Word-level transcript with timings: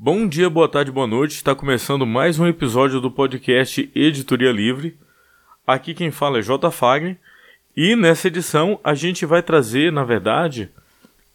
Bom 0.00 0.28
dia, 0.28 0.48
boa 0.48 0.68
tarde, 0.68 0.92
boa 0.92 1.08
noite. 1.08 1.32
Está 1.32 1.56
começando 1.56 2.06
mais 2.06 2.38
um 2.38 2.46
episódio 2.46 3.00
do 3.00 3.10
podcast 3.10 3.90
Editoria 3.92 4.52
Livre. 4.52 4.96
Aqui 5.66 5.92
quem 5.92 6.12
fala 6.12 6.38
é 6.38 6.40
J. 6.40 6.70
Fagner 6.70 7.18
e 7.76 7.96
nessa 7.96 8.28
edição 8.28 8.78
a 8.84 8.94
gente 8.94 9.26
vai 9.26 9.42
trazer, 9.42 9.90
na 9.90 10.04
verdade, 10.04 10.70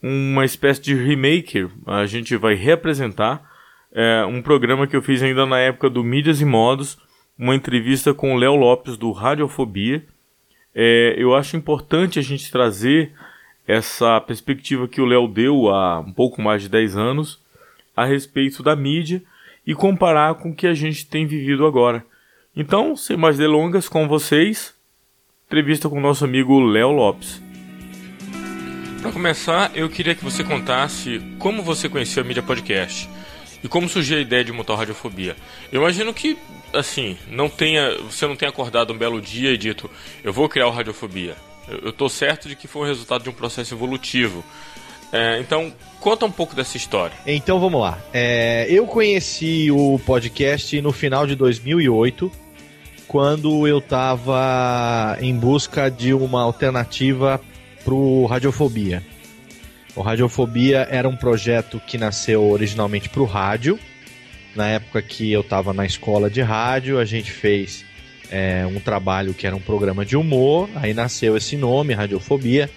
uma 0.01 0.45
espécie 0.45 0.81
de 0.81 0.95
remake. 0.95 1.67
A 1.85 2.05
gente 2.05 2.37
vai 2.37 2.53
reapresentar 2.53 3.43
é, 3.91 4.23
um 4.23 4.41
programa 4.41 4.87
que 4.87 4.95
eu 4.95 5.01
fiz 5.01 5.21
ainda 5.21 5.45
na 5.45 5.59
época 5.59 5.89
do 5.89 6.01
Mídias 6.01 6.39
e 6.39 6.45
Modos, 6.45 6.97
uma 7.37 7.55
entrevista 7.55 8.13
com 8.13 8.33
o 8.33 8.37
Léo 8.37 8.55
Lopes 8.55 8.95
do 8.95 9.11
Radiofobia. 9.11 10.05
É, 10.73 11.15
eu 11.17 11.35
acho 11.35 11.57
importante 11.57 12.17
a 12.17 12.21
gente 12.21 12.49
trazer 12.49 13.11
essa 13.67 14.21
perspectiva 14.21 14.87
que 14.87 15.01
o 15.01 15.05
Léo 15.05 15.27
deu 15.27 15.67
há 15.67 15.99
um 15.99 16.13
pouco 16.13 16.41
mais 16.41 16.61
de 16.61 16.69
10 16.69 16.95
anos 16.95 17.42
a 17.95 18.05
respeito 18.05 18.63
da 18.63 18.75
mídia 18.75 19.21
e 19.65 19.73
comparar 19.73 20.35
com 20.35 20.49
o 20.49 20.55
que 20.55 20.67
a 20.67 20.73
gente 20.73 21.05
tem 21.05 21.25
vivido 21.25 21.65
agora. 21.65 22.05
Então, 22.55 22.95
sem 22.95 23.17
mais 23.17 23.37
delongas, 23.37 23.89
com 23.89 24.07
vocês, 24.07 24.73
entrevista 25.47 25.89
com 25.89 25.97
o 25.97 26.01
nosso 26.01 26.25
amigo 26.25 26.59
Léo 26.59 26.91
Lopes. 26.91 27.41
Para 29.01 29.11
começar, 29.11 29.71
eu 29.75 29.89
queria 29.89 30.15
que 30.15 30.23
você 30.23 30.43
contasse 30.43 31.21
como 31.37 31.61
você 31.61 31.89
conheceu 31.89 32.23
a 32.23 32.25
mídia 32.25 32.41
podcast 32.41 33.09
e 33.63 33.67
como 33.67 33.89
surgiu 33.89 34.17
a 34.17 34.21
ideia 34.21 34.43
de 34.43 34.51
montar 34.51 34.73
a 34.73 34.77
Radiofobia. 34.77 35.35
Eu 35.71 35.81
imagino 35.81 36.13
que, 36.13 36.37
assim, 36.73 37.17
não 37.27 37.49
tenha, 37.49 37.97
você 37.97 38.27
não 38.27 38.35
tenha 38.35 38.49
acordado 38.49 38.93
um 38.93 38.97
belo 38.97 39.21
dia 39.21 39.51
e 39.51 39.57
dito, 39.57 39.89
eu 40.23 40.31
vou 40.31 40.47
criar 40.47 40.67
o 40.67 40.71
Radiofobia. 40.71 41.35
Eu 41.67 41.89
estou 41.89 42.09
certo 42.09 42.47
de 42.47 42.55
que 42.55 42.67
foi 42.67 42.83
o 42.83 42.85
resultado 42.85 43.23
de 43.23 43.29
um 43.29 43.33
processo 43.33 43.73
evolutivo. 43.73 44.43
É, 45.13 45.39
então, 45.39 45.71
conta 45.99 46.25
um 46.25 46.31
pouco 46.31 46.55
dessa 46.55 46.75
história. 46.75 47.15
Então 47.27 47.59
vamos 47.59 47.79
lá. 47.79 47.99
É, 48.11 48.65
eu 48.67 48.87
conheci 48.87 49.69
o 49.69 49.99
podcast 50.03 50.81
no 50.81 50.91
final 50.91 51.27
de 51.27 51.35
2008, 51.35 52.31
quando 53.07 53.67
eu 53.67 53.77
estava 53.77 55.15
em 55.21 55.37
busca 55.37 55.91
de 55.91 56.15
uma 56.15 56.41
alternativa 56.41 57.39
para 57.85 57.93
o 57.93 58.25
Radiofobia. 58.25 59.03
O 59.95 60.01
Radiofobia 60.01 60.87
era 60.89 61.07
um 61.07 61.15
projeto 61.15 61.79
que 61.85 61.95
nasceu 61.95 62.43
originalmente 62.49 63.07
para 63.07 63.21
o 63.21 63.25
rádio. 63.25 63.77
Na 64.55 64.67
época 64.67 64.99
que 64.99 65.31
eu 65.31 65.41
estava 65.41 65.73
na 65.73 65.85
escola 65.85 66.27
de 66.27 66.41
rádio, 66.41 66.97
a 66.97 67.05
gente 67.05 67.31
fez 67.31 67.85
é, 68.31 68.65
um 68.65 68.79
trabalho 68.79 69.35
que 69.35 69.45
era 69.45 69.55
um 69.55 69.61
programa 69.61 70.03
de 70.03 70.17
humor, 70.17 70.67
aí 70.73 70.91
nasceu 70.91 71.37
esse 71.37 71.55
nome, 71.55 71.93
Radiofobia 71.93 72.67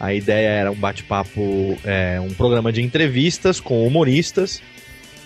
a 0.00 0.14
ideia 0.14 0.48
era 0.48 0.70
um 0.70 0.76
bate-papo, 0.76 1.76
é, 1.84 2.20
um 2.20 2.32
programa 2.34 2.72
de 2.72 2.82
entrevistas 2.82 3.60
com 3.60 3.86
humoristas 3.86 4.62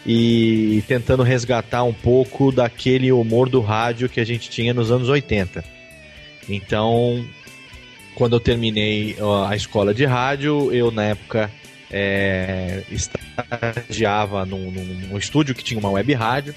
e 0.07 0.83
tentando 0.89 1.23
resgatar 1.23 1.85
um 1.85 1.93
pouco 1.93 2.51
daquele 2.51 3.13
humor 3.13 3.49
do 3.49 3.61
rádio 3.61 4.09
que 4.09 4.21
a 4.21 4.25
gente 4.25 4.51
tinha 4.51 4.73
nos 4.73 4.91
anos 4.91 5.09
80. 5.09 5.63
Então, 6.49 7.25
quando 8.15 8.35
eu 8.35 8.41
terminei 8.41 9.17
a 9.49 9.55
escola 9.55 9.95
de 9.95 10.05
rádio, 10.05 10.73
eu 10.73 10.91
na 10.91 11.05
época 11.05 11.51
é, 11.91 12.83
estagiava 12.91 14.45
num, 14.47 14.71
num, 14.71 15.19
estúdio 15.19 15.55
que 15.55 15.63
tinha 15.63 15.79
uma 15.79 15.91
web 15.91 16.13
rádio 16.15 16.55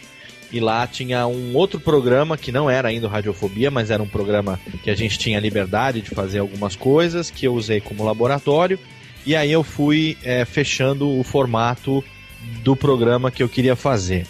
e 0.52 0.60
lá 0.60 0.86
tinha 0.88 1.28
um 1.28 1.56
outro 1.56 1.80
programa 1.80 2.38
que 2.38 2.52
não 2.52 2.70
era 2.70 2.90
ainda 2.90 3.08
Radiofobia, 3.08 3.72
mas 3.72 3.92
era 3.92 4.02
um 4.02 4.08
programa 4.08 4.60
que 4.84 4.90
a 4.90 4.96
gente 4.96 5.18
tinha 5.18 5.40
liberdade 5.40 6.02
de 6.02 6.10
fazer 6.12 6.40
algumas 6.40 6.76
coisas, 6.76 7.30
que 7.30 7.46
eu 7.48 7.54
usei 7.54 7.82
como 7.82 8.04
laboratório. 8.04 8.80
E 9.26 9.36
aí 9.36 9.52
eu 9.52 9.64
fui 9.64 10.18
é, 10.24 10.46
fechando 10.46 11.10
o 11.10 11.24
formato 11.24 12.04
do 12.64 12.76
programa 12.76 13.32
que 13.32 13.42
eu 13.42 13.50
queria 13.50 13.76
fazer. 13.76 14.28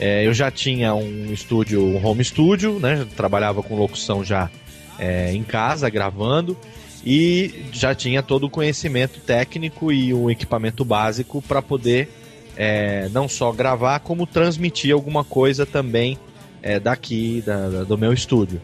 É, 0.00 0.26
eu 0.26 0.32
já 0.32 0.50
tinha 0.50 0.94
um 0.94 1.32
estúdio, 1.32 1.84
um 1.84 2.04
home 2.04 2.24
studio, 2.24 2.80
né? 2.80 3.06
Trabalhava 3.14 3.62
com 3.62 3.76
locução 3.76 4.24
já 4.24 4.50
é, 4.98 5.32
em 5.32 5.42
casa, 5.42 5.88
gravando, 5.90 6.56
e 7.04 7.66
já 7.72 7.94
tinha 7.94 8.22
todo 8.22 8.46
o 8.46 8.50
conhecimento 8.50 9.20
técnico 9.20 9.92
e 9.92 10.14
o 10.14 10.30
equipamento 10.30 10.84
básico 10.84 11.42
para 11.42 11.60
poder 11.60 12.08
é, 12.56 13.08
não 13.10 13.28
só 13.28 13.52
gravar, 13.52 14.00
como 14.00 14.26
transmitir 14.26 14.92
alguma 14.92 15.24
coisa 15.24 15.64
também 15.64 16.18
é, 16.62 16.78
daqui, 16.78 17.42
da, 17.44 17.68
da, 17.68 17.84
do 17.84 17.98
meu 17.98 18.12
estúdio. 18.12 18.60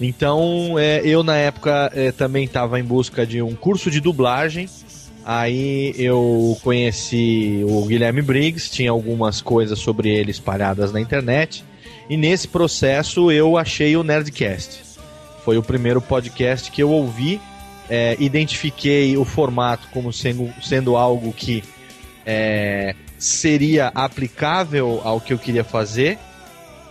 Então, 0.00 0.78
é, 0.78 1.02
eu 1.04 1.22
na 1.22 1.36
época 1.36 1.90
é, 1.94 2.10
também 2.10 2.44
estava 2.44 2.80
em 2.80 2.84
busca 2.84 3.26
de 3.26 3.42
um 3.42 3.54
curso 3.54 3.90
de 3.90 4.00
dublagem. 4.00 4.68
Aí 5.24 5.94
eu 5.98 6.56
conheci 6.62 7.62
o 7.68 7.84
Guilherme 7.84 8.22
Briggs, 8.22 8.70
tinha 8.70 8.90
algumas 8.90 9.42
coisas 9.42 9.78
sobre 9.78 10.08
ele 10.08 10.30
espalhadas 10.30 10.92
na 10.92 11.00
internet. 11.00 11.62
E 12.08 12.16
nesse 12.16 12.48
processo 12.48 13.30
eu 13.30 13.58
achei 13.58 13.94
o 13.96 14.02
Nerdcast. 14.02 14.80
Foi 15.44 15.58
o 15.58 15.62
primeiro 15.62 16.00
podcast 16.00 16.70
que 16.70 16.82
eu 16.82 16.90
ouvi, 16.90 17.40
é, 17.88 18.16
identifiquei 18.18 19.16
o 19.16 19.24
formato 19.24 19.88
como 19.92 20.12
sendo, 20.12 20.50
sendo 20.62 20.96
algo 20.96 21.32
que 21.32 21.62
é, 22.24 22.94
seria 23.18 23.88
aplicável 23.94 25.00
ao 25.04 25.20
que 25.20 25.32
eu 25.32 25.38
queria 25.38 25.64
fazer. 25.64 26.18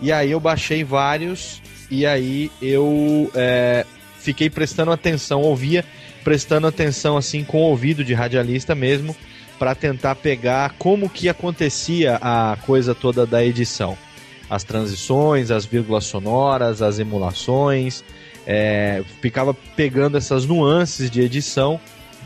E 0.00 0.10
aí 0.10 0.30
eu 0.30 0.40
baixei 0.40 0.82
vários 0.82 1.60
e 1.90 2.06
aí 2.06 2.50
eu 2.62 3.30
é, 3.34 3.84
fiquei 4.18 4.48
prestando 4.48 4.92
atenção, 4.92 5.42
ouvia 5.42 5.84
prestando 6.22 6.66
atenção 6.66 7.16
assim 7.16 7.42
com 7.44 7.58
o 7.58 7.62
ouvido 7.62 8.04
de 8.04 8.14
radialista 8.14 8.74
mesmo 8.74 9.16
para 9.58 9.74
tentar 9.74 10.14
pegar 10.14 10.74
como 10.78 11.08
que 11.08 11.28
acontecia 11.28 12.16
a 12.20 12.56
coisa 12.64 12.94
toda 12.94 13.26
da 13.26 13.44
edição. 13.44 13.96
As 14.48 14.64
transições, 14.64 15.50
as 15.50 15.66
vírgulas 15.66 16.04
sonoras, 16.04 16.80
as 16.82 16.98
emulações, 16.98 18.02
é, 18.46 19.02
ficava 19.20 19.52
pegando 19.52 20.16
essas 20.16 20.46
nuances 20.46 21.10
de 21.10 21.20
edição 21.20 21.78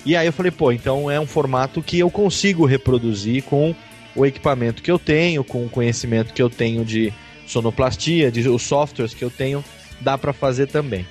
e 0.04 0.16
aí 0.16 0.26
eu 0.26 0.32
falei, 0.32 0.52
pô, 0.52 0.70
então 0.70 1.10
é 1.10 1.18
um 1.18 1.26
formato 1.26 1.82
que 1.82 1.98
eu 1.98 2.10
consigo 2.10 2.66
reproduzir 2.66 3.42
com 3.44 3.74
o 4.14 4.26
equipamento 4.26 4.82
que 4.82 4.90
eu 4.90 4.98
tenho, 4.98 5.42
com 5.42 5.64
o 5.64 5.68
conhecimento 5.68 6.32
que 6.32 6.42
eu 6.42 6.50
tenho 6.50 6.84
de 6.84 7.12
sonoplastia, 7.46 8.30
de 8.30 8.48
os 8.48 8.62
softwares 8.62 9.14
que 9.14 9.24
eu 9.24 9.30
tenho, 9.30 9.64
dá 10.00 10.16
para 10.16 10.32
fazer 10.32 10.66
também. 10.66 11.06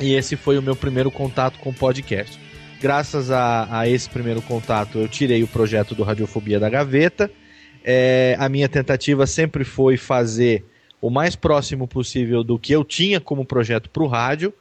E 0.00 0.14
esse 0.14 0.36
foi 0.36 0.56
o 0.56 0.62
meu 0.62 0.76
primeiro 0.76 1.10
contato 1.10 1.58
com 1.58 1.70
o 1.70 1.74
podcast. 1.74 2.38
Graças 2.80 3.30
a, 3.30 3.66
a 3.80 3.88
esse 3.88 4.08
primeiro 4.08 4.40
contato, 4.40 4.98
eu 4.98 5.08
tirei 5.08 5.42
o 5.42 5.48
projeto 5.48 5.94
do 5.94 6.04
Radiofobia 6.04 6.60
da 6.60 6.70
gaveta. 6.70 7.28
É, 7.84 8.36
a 8.38 8.48
minha 8.48 8.68
tentativa 8.68 9.26
sempre 9.26 9.64
foi 9.64 9.96
fazer 9.96 10.64
o 11.00 11.10
mais 11.10 11.34
próximo 11.34 11.88
possível 11.88 12.44
do 12.44 12.58
que 12.58 12.72
eu 12.72 12.84
tinha 12.84 13.20
como 13.20 13.44
projeto 13.44 13.90
para 13.90 14.02
o 14.02 14.06
rádio 14.06 14.52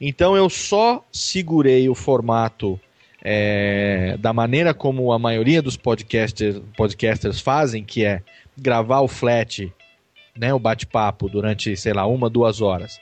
então 0.00 0.36
eu 0.36 0.48
só 0.48 1.04
segurei 1.12 1.88
o 1.88 1.94
formato 1.94 2.80
é, 3.22 4.16
da 4.18 4.32
maneira 4.32 4.72
como 4.72 5.12
a 5.12 5.18
maioria 5.18 5.60
dos 5.60 5.76
podcasters, 5.76 6.60
podcasters 6.76 7.40
fazem, 7.40 7.84
que 7.84 8.04
é 8.04 8.22
gravar 8.56 9.00
o 9.00 9.08
flat, 9.08 9.70
né, 10.36 10.54
o 10.54 10.58
bate-papo 10.58 11.28
durante, 11.28 11.76
sei 11.76 11.92
lá, 11.92 12.06
uma, 12.06 12.30
duas 12.30 12.60
horas, 12.62 12.98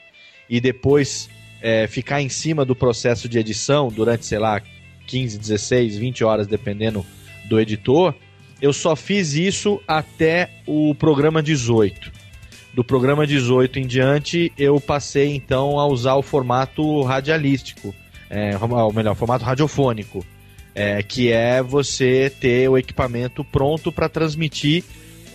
e 0.49 0.59
depois 0.59 1.29
é, 1.61 1.87
ficar 1.87 2.21
em 2.21 2.29
cima 2.29 2.65
do 2.65 2.75
processo 2.75 3.29
de 3.29 3.39
edição 3.39 3.87
durante, 3.87 4.25
sei 4.25 4.39
lá, 4.39 4.61
15, 5.07 5.37
16, 5.37 5.97
20 5.97 6.23
horas, 6.23 6.47
dependendo 6.47 7.05
do 7.47 7.59
editor, 7.59 8.13
eu 8.61 8.73
só 8.73 8.95
fiz 8.95 9.33
isso 9.33 9.81
até 9.87 10.49
o 10.67 10.93
programa 10.93 11.41
18 11.41 12.18
do 12.73 12.83
programa 12.83 13.25
18 13.25 13.79
em 13.79 13.87
diante, 13.87 14.51
eu 14.57 14.79
passei 14.79 15.35
então 15.35 15.79
a 15.79 15.87
usar 15.87 16.15
o 16.15 16.21
formato 16.21 17.01
radialístico, 17.01 17.93
é, 18.29 18.51
ou 18.57 18.93
melhor, 18.93 19.15
formato 19.15 19.43
radiofônico, 19.43 20.23
é, 20.75 21.01
que 21.01 21.31
é 21.31 21.61
você 21.61 22.31
ter 22.39 22.69
o 22.69 22.77
equipamento 22.77 23.43
pronto 23.43 23.91
para 23.91 24.07
transmitir 24.07 24.83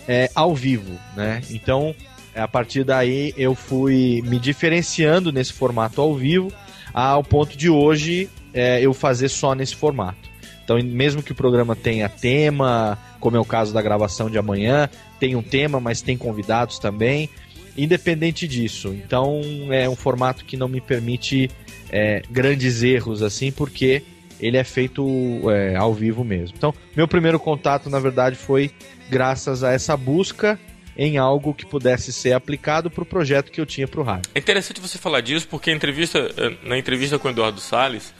é, 0.07 0.29
ao 0.33 0.55
vivo, 0.55 0.97
né? 1.15 1.41
Então, 1.51 1.93
a 2.33 2.47
partir 2.47 2.83
daí 2.83 3.33
eu 3.37 3.53
fui 3.53 4.21
me 4.25 4.39
diferenciando 4.39 5.31
nesse 5.31 5.53
formato 5.53 6.01
ao 6.01 6.15
vivo, 6.15 6.51
ao 6.93 7.23
ponto 7.23 7.57
de 7.57 7.69
hoje 7.69 8.29
é, 8.53 8.79
eu 8.81 8.93
fazer 8.93 9.29
só 9.29 9.53
nesse 9.53 9.75
formato. 9.75 10.34
Então, 10.65 10.81
mesmo 10.83 11.21
que 11.21 11.31
o 11.31 11.35
programa 11.35 11.75
tenha 11.75 12.09
tema, 12.09 12.97
como 13.19 13.37
é 13.37 13.39
o 13.39 13.45
caso 13.45 13.71
da 13.71 13.81
gravação 13.83 14.29
de 14.29 14.37
amanhã, 14.37 14.89
tem 15.19 15.35
um 15.35 15.43
tema, 15.43 15.79
mas 15.79 16.01
tem 16.01 16.17
convidados 16.17 16.79
também, 16.79 17.29
independente 17.77 18.47
disso. 18.47 18.89
Então, 18.89 19.41
é 19.69 19.87
um 19.87 19.95
formato 19.95 20.43
que 20.43 20.57
não 20.57 20.67
me 20.67 20.81
permite 20.81 21.51
é, 21.91 22.23
grandes 22.31 22.81
erros, 22.81 23.21
assim, 23.21 23.51
porque 23.51 24.01
ele 24.39 24.57
é 24.57 24.63
feito 24.63 25.07
é, 25.51 25.75
ao 25.75 25.93
vivo 25.93 26.23
mesmo. 26.23 26.55
Então, 26.57 26.73
meu 26.95 27.07
primeiro 27.07 27.39
contato, 27.39 27.87
na 27.87 27.99
verdade, 27.99 28.35
foi 28.35 28.71
graças 29.07 29.63
a 29.63 29.71
essa 29.71 29.95
busca 29.95 30.59
em 30.97 31.17
algo 31.17 31.53
que 31.53 31.65
pudesse 31.65 32.11
ser 32.11 32.33
aplicado 32.33 32.89
para 32.89 33.03
o 33.03 33.05
projeto 33.05 33.51
que 33.51 33.61
eu 33.61 33.65
tinha 33.65 33.87
para 33.87 33.99
o 33.99 34.03
rádio. 34.03 34.31
É 34.33 34.39
interessante 34.39 34.79
você 34.79 34.97
falar 34.97 35.21
disso, 35.21 35.47
porque 35.47 35.71
entrevista, 35.71 36.29
na 36.63 36.77
entrevista 36.77 37.19
com 37.19 37.27
o 37.27 37.31
Eduardo 37.31 37.59
Salles, 37.59 38.13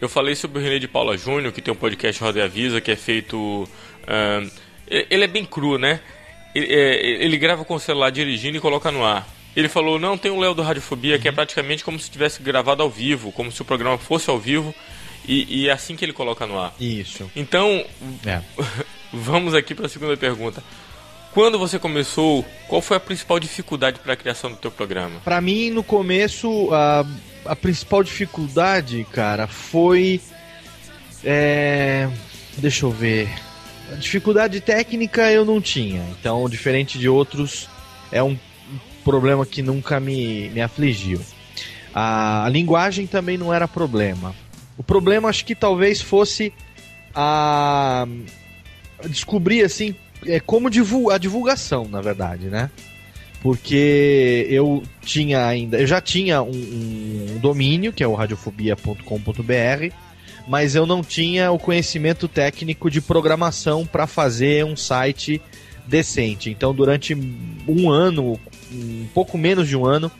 eu 0.00 0.08
falei 0.08 0.34
sobre 0.34 0.58
o 0.58 0.62
René 0.62 0.78
de 0.78 0.88
Paula 0.88 1.16
Júnior, 1.16 1.52
que 1.52 1.60
tem 1.60 1.72
um 1.72 1.76
podcast 1.76 2.22
Roda 2.22 2.38
e 2.38 2.42
Avisa, 2.42 2.80
que 2.80 2.90
é 2.90 2.96
feito. 2.96 3.36
Uh, 3.36 4.50
ele 4.88 5.24
é 5.24 5.28
bem 5.28 5.44
cru, 5.44 5.78
né? 5.78 6.00
Ele, 6.54 6.66
é, 6.72 7.24
ele 7.24 7.36
grava 7.36 7.64
com 7.64 7.74
o 7.74 7.80
celular 7.80 8.10
dirigindo 8.10 8.56
e 8.56 8.60
coloca 8.60 8.90
no 8.90 9.04
ar. 9.04 9.28
Ele 9.54 9.68
falou, 9.68 9.98
não, 9.98 10.16
tem 10.16 10.30
um 10.30 10.38
Léo 10.38 10.54
do 10.54 10.62
Radiofobia 10.62 11.18
que 11.18 11.28
é 11.28 11.32
praticamente 11.32 11.84
como 11.84 11.98
se 11.98 12.10
tivesse 12.10 12.42
gravado 12.42 12.82
ao 12.82 12.90
vivo, 12.90 13.32
como 13.32 13.50
se 13.50 13.62
o 13.62 13.64
programa 13.64 13.98
fosse 13.98 14.30
ao 14.30 14.38
vivo, 14.38 14.74
e, 15.26 15.62
e 15.62 15.68
é 15.68 15.72
assim 15.72 15.96
que 15.96 16.04
ele 16.04 16.12
coloca 16.12 16.46
no 16.46 16.58
ar. 16.58 16.74
Isso. 16.80 17.30
Então, 17.36 17.84
é. 18.26 18.40
vamos 19.12 19.54
aqui 19.54 19.74
para 19.74 19.86
a 19.86 19.88
segunda 19.88 20.16
pergunta. 20.16 20.62
Quando 21.32 21.58
você 21.58 21.78
começou, 21.78 22.44
qual 22.66 22.80
foi 22.80 22.96
a 22.96 23.00
principal 23.00 23.38
dificuldade 23.38 24.00
para 24.00 24.14
a 24.14 24.16
criação 24.16 24.50
do 24.50 24.56
teu 24.56 24.70
programa? 24.70 25.20
Para 25.22 25.40
mim, 25.40 25.70
no 25.70 25.84
começo, 25.84 26.68
a, 26.72 27.06
a 27.44 27.56
principal 27.56 28.02
dificuldade, 28.02 29.06
cara, 29.12 29.46
foi. 29.46 30.20
É, 31.24 32.08
deixa 32.58 32.86
eu 32.86 32.90
ver. 32.90 33.28
A 33.92 33.96
dificuldade 33.96 34.60
técnica 34.60 35.30
eu 35.30 35.44
não 35.44 35.60
tinha. 35.60 36.04
Então, 36.18 36.48
diferente 36.48 36.98
de 36.98 37.08
outros, 37.08 37.68
é 38.12 38.22
um 38.22 38.38
problema 39.04 39.44
que 39.44 39.62
nunca 39.62 39.98
me, 39.98 40.48
me 40.50 40.60
afligiu. 40.60 41.20
A, 41.94 42.44
a 42.44 42.48
linguagem 42.48 43.06
também 43.06 43.36
não 43.36 43.52
era 43.52 43.66
problema. 43.66 44.34
O 44.78 44.82
problema 44.82 45.28
acho 45.28 45.44
que 45.44 45.54
talvez 45.54 46.00
fosse 46.00 46.52
a 47.14 48.06
descobrir 49.08 49.62
assim 49.64 49.94
é 50.26 50.38
como 50.38 50.70
divul 50.70 51.10
a 51.10 51.18
divulgação, 51.18 51.86
na 51.88 52.00
verdade, 52.00 52.46
né? 52.46 52.70
Porque 53.42 54.46
eu 54.50 54.82
tinha 55.02 55.46
ainda, 55.46 55.80
eu 55.80 55.86
já 55.86 56.00
tinha 56.00 56.42
um, 56.42 56.50
um 56.50 57.38
domínio, 57.38 57.92
que 57.92 58.02
é 58.02 58.06
o 58.06 58.14
radiofobia.com.br, 58.14 59.94
mas 60.46 60.74
eu 60.74 60.84
não 60.84 61.02
tinha 61.02 61.50
o 61.50 61.58
conhecimento 61.58 62.28
técnico 62.28 62.90
de 62.90 63.00
programação 63.00 63.86
para 63.86 64.06
fazer 64.06 64.64
um 64.64 64.76
site 64.76 65.40
decente. 65.86 66.50
Então, 66.50 66.74
durante 66.74 67.16
um 67.66 67.90
ano, 67.90 68.38
um 68.72 69.06
pouco 69.14 69.38
menos 69.38 69.66
de 69.68 69.76
um 69.76 69.86
ano, 69.86 70.10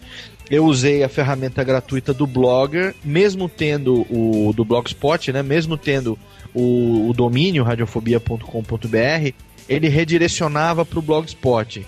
eu 0.51 0.65
usei 0.65 1.05
a 1.05 1.09
ferramenta 1.09 1.63
gratuita 1.63 2.13
do 2.13 2.27
Blogger, 2.27 2.95
mesmo 3.05 3.49
tendo 3.49 4.07
o 4.11 4.53
do 4.53 4.65
Blogspot, 4.65 5.31
né? 5.33 5.43
Mesmo 5.43 5.77
tendo 5.77 6.19
o, 6.53 7.09
o 7.09 7.13
domínio 7.13 7.63
radiofobia.com.br, 7.63 9.33
ele 9.69 9.89
redirecionava 9.89 10.85
para 10.85 10.99
o 10.99 11.03
Blogspot. 11.03 11.87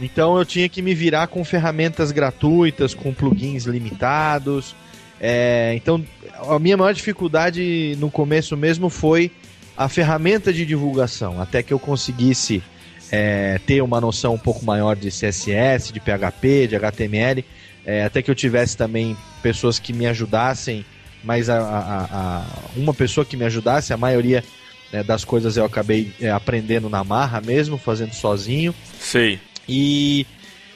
Então 0.00 0.38
eu 0.38 0.44
tinha 0.44 0.68
que 0.68 0.80
me 0.80 0.94
virar 0.94 1.26
com 1.26 1.44
ferramentas 1.44 2.12
gratuitas, 2.12 2.94
com 2.94 3.12
plugins 3.12 3.64
limitados. 3.64 4.74
É, 5.20 5.72
então 5.74 6.04
a 6.48 6.58
minha 6.58 6.76
maior 6.76 6.92
dificuldade 6.92 7.96
no 7.98 8.10
começo 8.10 8.56
mesmo 8.56 8.88
foi 8.88 9.32
a 9.76 9.88
ferramenta 9.88 10.52
de 10.52 10.64
divulgação, 10.64 11.40
até 11.40 11.62
que 11.62 11.72
eu 11.72 11.78
conseguisse 11.78 12.62
é, 13.10 13.60
ter 13.66 13.82
uma 13.82 14.00
noção 14.00 14.34
um 14.34 14.38
pouco 14.38 14.64
maior 14.64 14.96
de 14.96 15.08
CSS, 15.08 15.92
de 15.92 16.00
PHP, 16.00 16.68
de 16.68 16.76
HTML, 16.76 17.44
é, 17.84 18.04
até 18.04 18.20
que 18.22 18.30
eu 18.30 18.34
tivesse 18.34 18.76
também 18.76 19.16
pessoas 19.42 19.78
que 19.78 19.92
me 19.92 20.06
ajudassem, 20.06 20.84
mas 21.24 21.48
a, 21.48 21.58
a, 21.58 22.04
a, 22.10 22.44
uma 22.76 22.92
pessoa 22.92 23.24
que 23.24 23.36
me 23.36 23.44
ajudasse, 23.44 23.92
a 23.92 23.96
maioria 23.96 24.44
né, 24.92 25.02
das 25.02 25.24
coisas 25.24 25.56
eu 25.56 25.64
acabei 25.64 26.12
é, 26.20 26.30
aprendendo 26.30 26.88
na 26.88 27.02
marra 27.04 27.40
mesmo, 27.40 27.78
fazendo 27.78 28.12
sozinho. 28.14 28.74
Sei. 28.98 29.38
E 29.68 30.26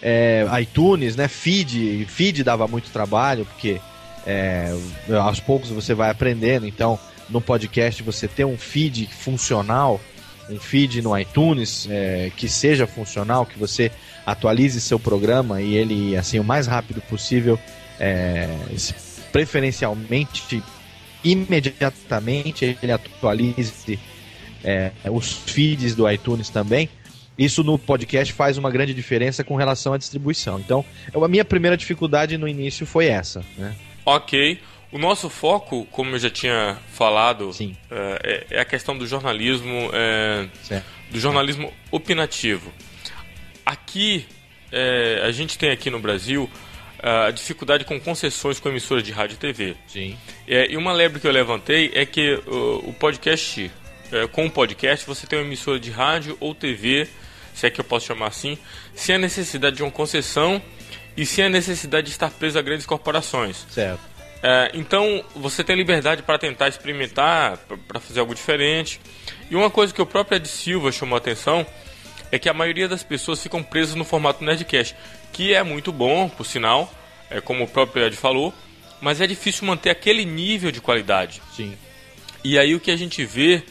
é, 0.02 0.44
iTunes, 0.60 1.16
né, 1.16 1.28
feed, 1.28 2.04
feed 2.06 2.42
dava 2.42 2.66
muito 2.66 2.90
trabalho, 2.90 3.46
porque 3.46 3.80
é, 4.26 4.74
aos 5.20 5.40
poucos 5.40 5.70
você 5.70 5.94
vai 5.94 6.10
aprendendo, 6.10 6.66
então 6.66 6.98
no 7.28 7.40
podcast 7.40 8.02
você 8.02 8.28
ter 8.28 8.44
um 8.44 8.58
feed 8.58 9.06
funcional, 9.06 10.00
um 10.50 10.58
feed 10.58 11.00
no 11.00 11.16
iTunes 11.18 11.86
é, 11.90 12.30
que 12.36 12.48
seja 12.48 12.86
funcional, 12.86 13.46
que 13.46 13.58
você 13.58 13.90
atualize 14.26 14.80
seu 14.80 14.98
programa 14.98 15.62
e 15.62 15.74
ele 15.74 16.16
assim 16.16 16.38
o 16.38 16.44
mais 16.44 16.66
rápido 16.66 17.00
possível, 17.02 17.58
é, 17.98 18.48
preferencialmente 19.30 20.62
imediatamente 21.24 22.76
ele 22.82 22.92
atualize 22.92 23.98
é, 24.64 24.90
os 25.10 25.32
feeds 25.32 25.94
do 25.94 26.10
iTunes 26.10 26.48
também. 26.48 26.88
Isso 27.38 27.64
no 27.64 27.78
podcast 27.78 28.32
faz 28.32 28.58
uma 28.58 28.70
grande 28.70 28.92
diferença 28.92 29.42
com 29.42 29.56
relação 29.56 29.92
à 29.92 29.98
distribuição. 29.98 30.60
Então, 30.60 30.84
a 31.14 31.28
minha 31.28 31.44
primeira 31.44 31.76
dificuldade 31.76 32.36
no 32.36 32.46
início 32.46 32.84
foi 32.86 33.06
essa. 33.06 33.44
Né? 33.56 33.74
Ok. 34.04 34.60
O 34.92 34.98
nosso 34.98 35.30
foco, 35.30 35.86
como 35.90 36.14
eu 36.14 36.18
já 36.18 36.28
tinha 36.28 36.76
falado, 36.88 37.50
é, 37.90 38.46
é, 38.50 38.60
a 38.60 38.64
questão 38.64 38.96
do 38.96 39.06
jornalismo, 39.06 39.90
é, 39.94 40.46
do 41.10 41.18
jornalismo 41.18 41.72
opinativo. 41.90 42.70
Aqui, 43.64 44.26
é, 44.70 45.22
a 45.24 45.30
gente 45.32 45.56
tem 45.56 45.70
aqui 45.70 45.88
no 45.88 45.98
Brasil 45.98 46.48
a 47.02 47.32
dificuldade 47.32 47.84
com 47.84 47.98
concessões 47.98 48.60
com 48.60 48.68
emissoras 48.68 49.02
de 49.02 49.10
rádio 49.10 49.34
e 49.34 49.38
TV. 49.38 49.76
Sim. 49.88 50.16
E 50.46 50.76
uma 50.76 50.92
lebre 50.92 51.18
que 51.18 51.26
eu 51.26 51.32
levantei 51.32 51.90
é 51.94 52.06
que 52.06 52.34
uh, 52.46 52.88
o 52.88 52.92
podcast, 52.92 53.72
é, 54.12 54.26
com 54.26 54.46
o 54.46 54.50
podcast, 54.50 55.06
você 55.06 55.26
tem 55.26 55.38
uma 55.38 55.44
emissora 55.44 55.80
de 55.80 55.90
rádio 55.90 56.36
ou 56.38 56.54
TV, 56.54 57.08
se 57.54 57.66
é 57.66 57.70
que 57.70 57.80
eu 57.80 57.84
posso 57.84 58.06
chamar 58.06 58.28
assim, 58.28 58.56
sem 58.94 59.14
a 59.14 59.18
necessidade 59.18 59.76
de 59.76 59.82
uma 59.82 59.90
concessão 59.90 60.62
e 61.16 61.26
sem 61.26 61.44
a 61.44 61.48
necessidade 61.48 62.06
de 62.06 62.12
estar 62.12 62.30
preso 62.30 62.58
a 62.58 62.62
grandes 62.62 62.86
corporações. 62.86 63.66
Certo. 63.70 64.00
É, 64.42 64.70
então 64.74 65.24
você 65.34 65.62
tem 65.62 65.76
liberdade 65.76 66.22
para 66.22 66.38
tentar 66.38 66.68
experimentar, 66.68 67.56
para 67.88 68.00
fazer 68.00 68.20
algo 68.20 68.34
diferente. 68.34 69.00
E 69.50 69.54
uma 69.54 69.70
coisa 69.70 69.92
que 69.92 70.02
o 70.02 70.06
próprio 70.06 70.36
Ed 70.36 70.48
Silva 70.48 70.90
chamou 70.90 71.16
a 71.16 71.18
atenção 71.18 71.66
é 72.30 72.38
que 72.38 72.48
a 72.48 72.54
maioria 72.54 72.88
das 72.88 73.02
pessoas 73.02 73.42
ficam 73.42 73.62
presas 73.62 73.94
no 73.94 74.04
formato 74.04 74.42
Nerdcast 74.42 74.96
que 75.32 75.54
é 75.54 75.62
muito 75.62 75.90
bom, 75.90 76.28
por 76.28 76.44
sinal, 76.44 76.92
é 77.30 77.40
como 77.40 77.64
o 77.64 77.68
próprio 77.68 78.04
Ed 78.04 78.16
falou, 78.16 78.52
mas 79.00 79.20
é 79.20 79.26
difícil 79.26 79.66
manter 79.66 79.90
aquele 79.90 80.24
nível 80.24 80.70
de 80.70 80.80
qualidade. 80.80 81.42
Sim. 81.56 81.76
E 82.44 82.58
aí 82.58 82.74
o 82.74 82.80
que 82.80 82.90
a 82.90 82.96
gente 82.96 83.24
vê, 83.24 83.62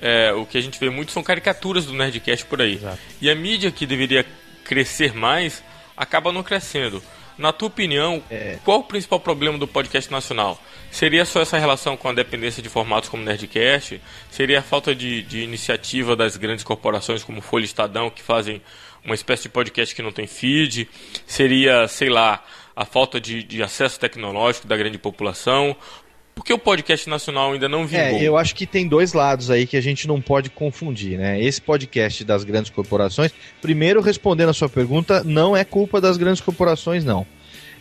é, 0.00 0.32
o 0.32 0.46
que 0.46 0.58
a 0.58 0.60
gente 0.60 0.78
vê 0.78 0.90
muito 0.90 1.12
são 1.12 1.22
caricaturas 1.22 1.86
do 1.86 1.92
Nerdcast 1.92 2.44
por 2.46 2.60
aí. 2.60 2.74
Exato. 2.74 2.98
E 3.20 3.30
a 3.30 3.34
mídia 3.34 3.70
que 3.70 3.86
deveria 3.86 4.24
crescer 4.64 5.14
mais 5.14 5.62
acaba 5.96 6.32
não 6.32 6.42
crescendo. 6.42 7.02
Na 7.36 7.52
tua 7.52 7.68
opinião, 7.68 8.20
é... 8.28 8.58
qual 8.64 8.80
o 8.80 8.84
principal 8.84 9.20
problema 9.20 9.56
do 9.56 9.68
podcast 9.68 10.10
nacional? 10.10 10.60
Seria 10.90 11.24
só 11.24 11.40
essa 11.40 11.56
relação 11.56 11.96
com 11.96 12.08
a 12.08 12.12
dependência 12.12 12.60
de 12.60 12.68
formatos 12.68 13.08
como 13.08 13.22
Nerdcast? 13.22 14.00
Seria 14.28 14.58
a 14.58 14.62
falta 14.62 14.92
de, 14.92 15.22
de 15.22 15.40
iniciativa 15.40 16.16
das 16.16 16.36
grandes 16.36 16.64
corporações 16.64 17.22
como 17.22 17.40
Folha 17.40 17.64
Estadão, 17.64 18.10
que 18.10 18.22
fazem 18.22 18.60
uma 19.04 19.14
espécie 19.14 19.44
de 19.44 19.50
podcast 19.50 19.94
que 19.94 20.02
não 20.02 20.10
tem 20.10 20.26
feed? 20.26 20.88
Seria, 21.26 21.86
sei 21.86 22.08
lá, 22.08 22.44
a 22.74 22.84
falta 22.84 23.20
de, 23.20 23.44
de 23.44 23.62
acesso 23.62 24.00
tecnológico 24.00 24.66
da 24.66 24.76
grande 24.76 24.98
população? 24.98 25.76
Por 26.38 26.44
que 26.44 26.52
o 26.52 26.58
podcast 26.58 27.10
nacional 27.10 27.52
ainda 27.52 27.68
não 27.68 27.84
vingou? 27.84 28.20
É, 28.20 28.22
eu 28.22 28.36
acho 28.36 28.54
que 28.54 28.64
tem 28.64 28.86
dois 28.86 29.12
lados 29.12 29.50
aí 29.50 29.66
que 29.66 29.76
a 29.76 29.80
gente 29.80 30.06
não 30.06 30.20
pode 30.20 30.48
confundir, 30.48 31.18
né? 31.18 31.42
Esse 31.42 31.60
podcast 31.60 32.24
das 32.24 32.44
grandes 32.44 32.70
corporações, 32.70 33.32
primeiro 33.60 34.00
respondendo 34.00 34.50
a 34.50 34.52
sua 34.52 34.68
pergunta, 34.68 35.24
não 35.24 35.56
é 35.56 35.64
culpa 35.64 36.00
das 36.00 36.16
grandes 36.16 36.40
corporações, 36.40 37.04
não. 37.04 37.26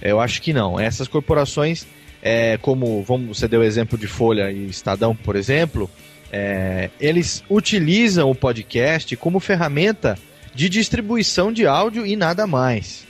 Eu 0.02 0.20
acho 0.20 0.42
que 0.42 0.54
não. 0.54 0.80
Essas 0.80 1.08
corporações, 1.08 1.86
é, 2.20 2.58
como 2.58 3.04
vamos, 3.04 3.38
você 3.38 3.48
deu 3.48 3.60
o 3.60 3.64
exemplo 3.64 3.96
de 3.96 4.08
Folha 4.08 4.52
e 4.52 4.66
Estadão, 4.66 5.16
por 5.16 5.36
exemplo, 5.36 5.88
é, 6.32 6.90
eles 7.00 7.44
utilizam 7.48 8.28
o 8.32 8.34
podcast 8.34 9.16
como 9.18 9.40
ferramenta 9.40 10.18
de 10.56 10.68
distribuição 10.68 11.54
de 11.54 11.68
áudio 11.68 12.08
e 12.08 12.16
nada 12.16 12.48
mais. 12.48 13.07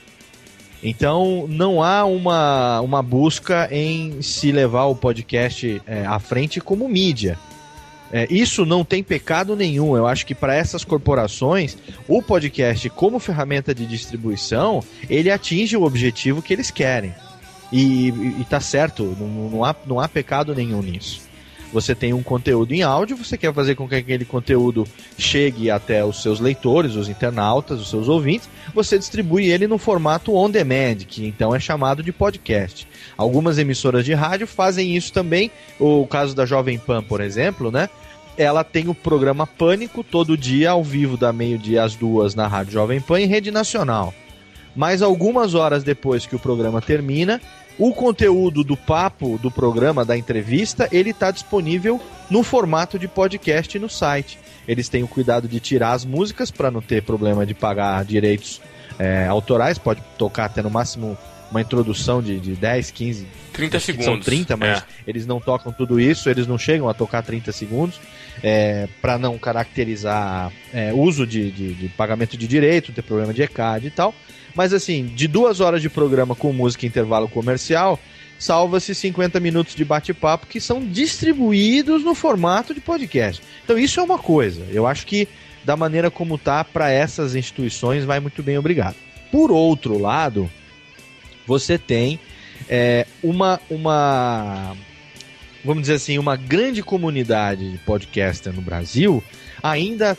Então 0.82 1.46
não 1.48 1.82
há 1.82 2.04
uma, 2.04 2.80
uma 2.80 3.02
busca 3.02 3.68
em 3.70 4.22
se 4.22 4.52
levar 4.52 4.84
o 4.84 4.94
podcast 4.94 5.82
é, 5.86 6.06
à 6.06 6.18
frente 6.18 6.60
como 6.60 6.88
mídia. 6.88 7.38
É, 8.10 8.26
isso 8.30 8.64
não 8.64 8.84
tem 8.84 9.02
pecado 9.02 9.54
nenhum. 9.54 9.96
Eu 9.96 10.06
acho 10.06 10.24
que 10.24 10.34
para 10.34 10.54
essas 10.54 10.84
corporações, 10.84 11.76
o 12.06 12.22
podcast 12.22 12.88
como 12.90 13.18
ferramenta 13.18 13.74
de 13.74 13.86
distribuição, 13.86 14.82
ele 15.10 15.30
atinge 15.30 15.76
o 15.76 15.82
objetivo 15.82 16.40
que 16.40 16.52
eles 16.52 16.70
querem. 16.70 17.14
E, 17.70 18.08
e, 18.08 18.36
e 18.40 18.46
tá 18.48 18.60
certo, 18.60 19.14
não, 19.20 19.50
não, 19.50 19.64
há, 19.64 19.76
não 19.86 20.00
há 20.00 20.08
pecado 20.08 20.54
nenhum 20.54 20.80
nisso. 20.80 21.27
Você 21.72 21.94
tem 21.94 22.14
um 22.14 22.22
conteúdo 22.22 22.72
em 22.72 22.82
áudio, 22.82 23.16
você 23.16 23.36
quer 23.36 23.52
fazer 23.52 23.74
com 23.74 23.86
que 23.86 23.94
aquele 23.94 24.24
conteúdo 24.24 24.86
chegue 25.18 25.70
até 25.70 26.02
os 26.04 26.22
seus 26.22 26.40
leitores, 26.40 26.94
os 26.94 27.08
internautas, 27.08 27.80
os 27.80 27.90
seus 27.90 28.08
ouvintes, 28.08 28.48
você 28.74 28.98
distribui 28.98 29.50
ele 29.50 29.66
no 29.66 29.76
formato 29.76 30.34
on 30.34 30.50
demand, 30.50 30.96
que 31.06 31.26
então 31.26 31.54
é 31.54 31.60
chamado 31.60 32.02
de 32.02 32.10
podcast. 32.10 32.88
Algumas 33.16 33.58
emissoras 33.58 34.04
de 34.04 34.14
rádio 34.14 34.46
fazem 34.46 34.96
isso 34.96 35.12
também, 35.12 35.50
o 35.78 36.06
caso 36.06 36.34
da 36.34 36.46
Jovem 36.46 36.78
Pan, 36.78 37.02
por 37.02 37.20
exemplo, 37.20 37.70
né? 37.70 37.90
Ela 38.36 38.64
tem 38.64 38.88
o 38.88 38.94
programa 38.94 39.46
Pânico 39.46 40.02
todo 40.02 40.36
dia 40.36 40.70
ao 40.70 40.82
vivo 40.82 41.16
da 41.16 41.32
meio-dia 41.32 41.82
às 41.82 41.96
duas 41.96 42.34
na 42.34 42.46
Rádio 42.46 42.72
Jovem 42.72 43.00
Pan 43.00 43.20
em 43.20 43.26
rede 43.26 43.50
nacional. 43.50 44.14
Mas 44.76 45.02
algumas 45.02 45.54
horas 45.54 45.82
depois 45.82 46.24
que 46.24 46.36
o 46.36 46.38
programa 46.38 46.80
termina, 46.80 47.40
o 47.78 47.92
conteúdo 47.92 48.64
do 48.64 48.76
papo, 48.76 49.38
do 49.38 49.50
programa, 49.50 50.04
da 50.04 50.16
entrevista, 50.16 50.88
ele 50.90 51.10
está 51.10 51.30
disponível 51.30 52.00
no 52.28 52.42
formato 52.42 52.98
de 52.98 53.06
podcast 53.06 53.78
no 53.78 53.88
site. 53.88 54.38
eles 54.66 54.88
têm 54.88 55.02
o 55.02 55.08
cuidado 55.08 55.48
de 55.48 55.60
tirar 55.60 55.92
as 55.92 56.04
músicas 56.04 56.50
para 56.50 56.70
não 56.70 56.82
ter 56.82 57.02
problema 57.02 57.46
de 57.46 57.54
pagar 57.54 58.04
direitos 58.04 58.60
é, 58.98 59.26
autorais, 59.26 59.78
pode 59.78 60.02
tocar 60.18 60.46
até 60.46 60.60
no 60.60 60.68
máximo 60.68 61.16
uma 61.50 61.60
introdução 61.60 62.22
de, 62.22 62.38
de 62.38 62.54
10, 62.54 62.90
15, 62.90 63.26
30 63.52 63.80
segundos. 63.80 64.04
São 64.04 64.20
30, 64.20 64.56
mas 64.56 64.78
é. 64.78 64.82
eles 65.06 65.26
não 65.26 65.40
tocam 65.40 65.72
tudo 65.72 65.98
isso, 65.98 66.28
eles 66.28 66.46
não 66.46 66.58
chegam 66.58 66.88
a 66.88 66.94
tocar 66.94 67.22
30 67.22 67.50
segundos, 67.52 68.00
é, 68.42 68.86
para 69.00 69.18
não 69.18 69.38
caracterizar 69.38 70.52
é, 70.72 70.92
uso 70.92 71.26
de, 71.26 71.50
de, 71.50 71.74
de, 71.74 71.88
pagamento 71.88 72.36
de 72.36 72.46
direito, 72.46 72.92
ter 72.92 73.02
problema 73.02 73.32
de 73.32 73.42
ECAD 73.42 73.86
e 73.86 73.90
tal. 73.90 74.14
Mas 74.54 74.72
assim, 74.72 75.06
de 75.06 75.28
duas 75.28 75.60
horas 75.60 75.82
de 75.82 75.88
programa 75.88 76.34
com 76.34 76.52
música 76.52 76.84
e 76.84 76.88
intervalo 76.88 77.28
comercial, 77.28 77.98
salva-se 78.38 78.94
50 78.94 79.40
minutos 79.40 79.74
de 79.74 79.84
bate-papo 79.84 80.46
que 80.46 80.60
são 80.60 80.84
distribuídos 80.84 82.04
no 82.04 82.14
formato 82.14 82.74
de 82.74 82.80
podcast. 82.80 83.42
Então 83.64 83.78
isso 83.78 84.00
é 84.00 84.02
uma 84.02 84.18
coisa. 84.18 84.66
Eu 84.70 84.86
acho 84.86 85.06
que 85.06 85.28
da 85.64 85.76
maneira 85.76 86.10
como 86.10 86.38
tá 86.38 86.64
para 86.64 86.90
essas 86.90 87.34
instituições 87.34 88.04
vai 88.04 88.20
muito 88.20 88.42
bem, 88.42 88.58
obrigado. 88.58 88.96
Por 89.30 89.50
outro 89.50 89.98
lado, 89.98 90.50
você 91.46 91.76
tem 91.76 92.18
é, 92.68 93.06
uma 93.22 93.60
uma 93.68 94.76
vamos 95.64 95.82
dizer 95.82 95.94
assim, 95.94 96.18
uma 96.18 96.36
grande 96.36 96.82
comunidade 96.82 97.72
de 97.72 97.78
podcaster 97.78 98.52
no 98.52 98.62
Brasil, 98.62 99.22
ainda 99.62 100.16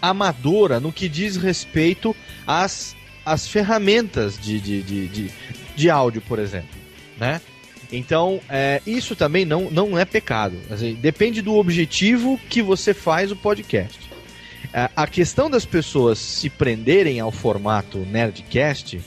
amadora 0.00 0.80
no 0.80 0.92
que 0.92 1.08
diz 1.08 1.36
respeito 1.36 2.16
às, 2.46 2.96
às 3.32 3.46
ferramentas 3.46 4.38
de, 4.38 4.60
de, 4.60 4.82
de, 4.82 5.08
de, 5.08 5.30
de 5.76 5.90
áudio, 5.90 6.20
por 6.22 6.38
exemplo. 6.38 6.78
Né? 7.18 7.40
Então, 7.90 8.40
é, 8.48 8.82
isso 8.86 9.16
também 9.16 9.44
não, 9.44 9.70
não 9.70 9.98
é 9.98 10.04
pecado. 10.04 10.56
Assim, 10.70 10.94
depende 10.94 11.40
do 11.40 11.54
objetivo 11.54 12.38
que 12.48 12.62
você 12.62 12.92
faz 12.92 13.32
o 13.32 13.36
podcast. 13.36 13.98
É, 14.72 14.90
a 14.94 15.06
questão 15.06 15.48
das 15.48 15.64
pessoas 15.64 16.18
se 16.18 16.50
prenderem 16.50 17.20
ao 17.20 17.30
formato 17.30 17.98
Nerdcast, 17.98 19.00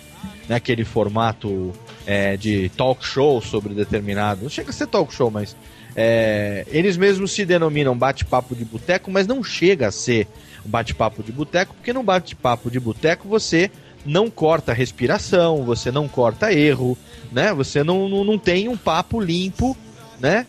né, 0.50 0.56
aquele 0.56 0.84
formato 0.84 1.72
é, 2.06 2.36
de 2.36 2.70
talk 2.76 3.06
show 3.06 3.42
sobre 3.42 3.74
determinado. 3.74 4.44
Não 4.44 4.50
chega 4.50 4.72
a 4.72 4.74
ser 4.74 4.88
talk 4.88 5.14
show, 5.14 5.30
mas 5.30 5.56
é, 5.96 6.66
eles 6.70 6.98
mesmos 6.98 7.32
se 7.32 7.46
denominam 7.46 7.96
bate-papo 7.96 8.56
de 8.56 8.66
boteco, 8.66 9.12
mas 9.12 9.28
não 9.28 9.44
chega 9.44 9.88
a 9.88 9.92
ser 9.92 10.28
bate-papo 10.66 11.22
de 11.22 11.32
boteco, 11.32 11.74
porque 11.76 11.94
no 11.94 12.04
bate-papo 12.04 12.72
de 12.72 12.80
boteco 12.80 13.28
você 13.28 13.70
não 14.06 14.30
corta 14.30 14.74
respiração, 14.74 15.64
você 15.64 15.92
não 15.92 16.08
corta 16.08 16.54
erro, 16.54 16.98
né? 17.32 17.54
Você 17.54 17.84
não, 17.84 18.10
não, 18.10 18.24
não 18.24 18.38
tem 18.38 18.68
um 18.68 18.78
papo 18.78 19.20
limpo, 19.20 19.78
né? 20.20 20.46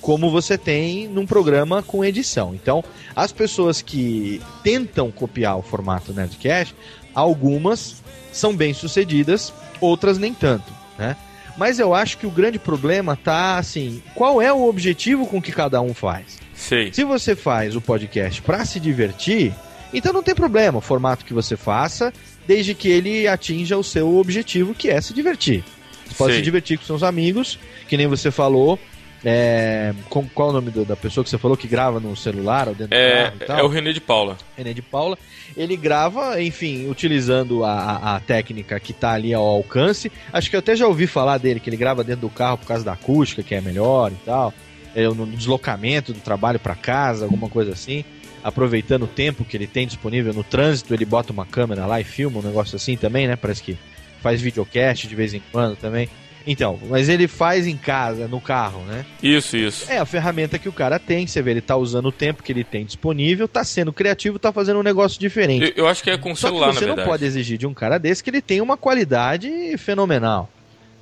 Como 0.00 0.30
você 0.30 0.56
tem 0.56 1.08
num 1.08 1.26
programa 1.26 1.82
com 1.82 2.04
edição. 2.04 2.54
Então, 2.54 2.82
as 3.14 3.32
pessoas 3.32 3.82
que 3.82 4.40
tentam 4.62 5.10
copiar 5.10 5.58
o 5.58 5.62
formato 5.62 6.12
Nerdcast, 6.12 6.74
algumas 7.14 8.02
são 8.32 8.54
bem 8.54 8.72
sucedidas, 8.72 9.52
outras 9.80 10.18
nem 10.18 10.32
tanto, 10.32 10.72
né? 10.98 11.16
Mas 11.56 11.78
eu 11.78 11.94
acho 11.94 12.18
que 12.18 12.26
o 12.26 12.30
grande 12.30 12.58
problema 12.58 13.16
tá 13.16 13.58
assim, 13.58 14.02
qual 14.14 14.42
é 14.42 14.52
o 14.52 14.68
objetivo 14.68 15.26
com 15.26 15.40
que 15.40 15.52
cada 15.52 15.80
um 15.80 15.94
faz? 15.94 16.38
Sei. 16.54 16.92
Se 16.92 17.04
você 17.04 17.36
faz 17.36 17.76
o 17.76 17.80
podcast 17.80 18.42
para 18.42 18.64
se 18.64 18.80
divertir, 18.80 19.52
então 19.92 20.12
não 20.12 20.22
tem 20.22 20.34
problema 20.34 20.78
o 20.78 20.80
formato 20.80 21.24
que 21.24 21.32
você 21.32 21.56
faça, 21.56 22.12
desde 22.46 22.74
que 22.74 22.88
ele 22.88 23.26
atinja 23.26 23.76
o 23.76 23.84
seu 23.84 24.16
objetivo, 24.16 24.74
que 24.74 24.88
é 24.88 25.00
se 25.00 25.14
divertir. 25.14 25.64
Você 26.06 26.14
pode 26.14 26.32
Sei. 26.32 26.40
se 26.40 26.44
divertir 26.44 26.78
com 26.78 26.84
seus 26.84 27.02
amigos, 27.02 27.58
que 27.88 27.96
nem 27.96 28.06
você 28.06 28.30
falou, 28.30 28.78
é, 29.24 29.94
com, 30.10 30.28
qual 30.28 30.48
é 30.48 30.50
o 30.50 30.54
nome 30.54 30.70
do, 30.70 30.84
da 30.84 30.94
pessoa 30.94 31.24
que 31.24 31.30
você 31.30 31.38
falou 31.38 31.56
que 31.56 31.66
grava 31.66 31.98
no 31.98 32.14
celular 32.14 32.68
ou 32.68 32.74
dentro 32.74 32.94
é, 32.94 33.30
do 33.30 33.46
carro? 33.46 33.60
É 33.60 33.62
o 33.62 33.68
René 33.68 33.92
de 33.92 34.00
Paula. 34.00 34.36
René 34.56 34.74
de 34.74 34.82
Paula. 34.82 35.18
Ele 35.56 35.76
grava, 35.76 36.42
enfim, 36.42 36.88
utilizando 36.88 37.64
a, 37.64 37.72
a, 37.72 38.16
a 38.16 38.20
técnica 38.20 38.78
que 38.78 38.92
está 38.92 39.12
ali 39.12 39.32
ao 39.32 39.42
alcance. 39.42 40.12
Acho 40.30 40.50
que 40.50 40.56
eu 40.56 40.60
até 40.60 40.76
já 40.76 40.86
ouvi 40.86 41.06
falar 41.06 41.38
dele, 41.38 41.58
que 41.58 41.70
ele 41.70 41.76
grava 41.76 42.04
dentro 42.04 42.22
do 42.22 42.28
carro 42.28 42.58
por 42.58 42.66
causa 42.66 42.84
da 42.84 42.92
acústica, 42.92 43.42
que 43.42 43.54
é 43.54 43.60
melhor 43.62 44.12
e 44.12 44.26
tal. 44.26 44.52
É, 44.94 45.08
no 45.08 45.26
deslocamento 45.26 46.12
do 46.12 46.20
trabalho 46.20 46.60
para 46.60 46.74
casa, 46.74 47.24
alguma 47.24 47.48
coisa 47.48 47.72
assim. 47.72 48.04
Aproveitando 48.44 49.04
o 49.04 49.08
tempo 49.08 49.44
que 49.44 49.56
ele 49.56 49.66
tem 49.66 49.86
disponível 49.86 50.34
no 50.34 50.44
trânsito, 50.44 50.92
ele 50.92 51.06
bota 51.06 51.32
uma 51.32 51.46
câmera 51.46 51.86
lá 51.86 51.98
e 51.98 52.04
filma 52.04 52.40
um 52.40 52.42
negócio 52.42 52.76
assim 52.76 52.94
também, 52.94 53.26
né? 53.26 53.36
Parece 53.36 53.62
que 53.62 53.78
faz 54.20 54.40
videocast 54.42 55.08
de 55.08 55.14
vez 55.14 55.32
em 55.32 55.42
quando 55.50 55.76
também. 55.76 56.10
Então, 56.46 56.78
mas 56.90 57.08
ele 57.08 57.26
faz 57.26 57.66
em 57.66 57.76
casa, 57.76 58.28
no 58.28 58.40
carro, 58.40 58.82
né? 58.82 59.06
Isso, 59.22 59.56
isso. 59.56 59.90
É 59.90 59.98
a 59.98 60.04
ferramenta 60.04 60.58
que 60.58 60.68
o 60.68 60.72
cara 60.72 60.98
tem, 60.98 61.26
você 61.26 61.40
vê, 61.40 61.52
ele 61.52 61.60
tá 61.62 61.74
usando 61.74 62.06
o 62.06 62.12
tempo 62.12 62.42
que 62.42 62.52
ele 62.52 62.64
tem 62.64 62.84
disponível, 62.84 63.48
tá 63.48 63.64
sendo 63.64 63.92
criativo, 63.92 64.38
tá 64.38 64.52
fazendo 64.52 64.78
um 64.78 64.82
negócio 64.82 65.18
diferente. 65.18 65.72
Eu, 65.74 65.84
eu 65.84 65.88
acho 65.88 66.02
que 66.02 66.10
é 66.10 66.18
com 66.18 66.32
o 66.32 66.36
celular, 66.36 66.66
Só 66.66 66.72
que 66.72 66.78
você 66.80 66.86
não 66.86 67.02
pode 67.02 67.24
exigir 67.24 67.56
de 67.56 67.66
um 67.66 67.72
cara 67.72 67.96
desse 67.96 68.22
que 68.22 68.28
ele 68.28 68.42
tenha 68.42 68.62
uma 68.62 68.76
qualidade 68.76 69.48
fenomenal. 69.78 70.50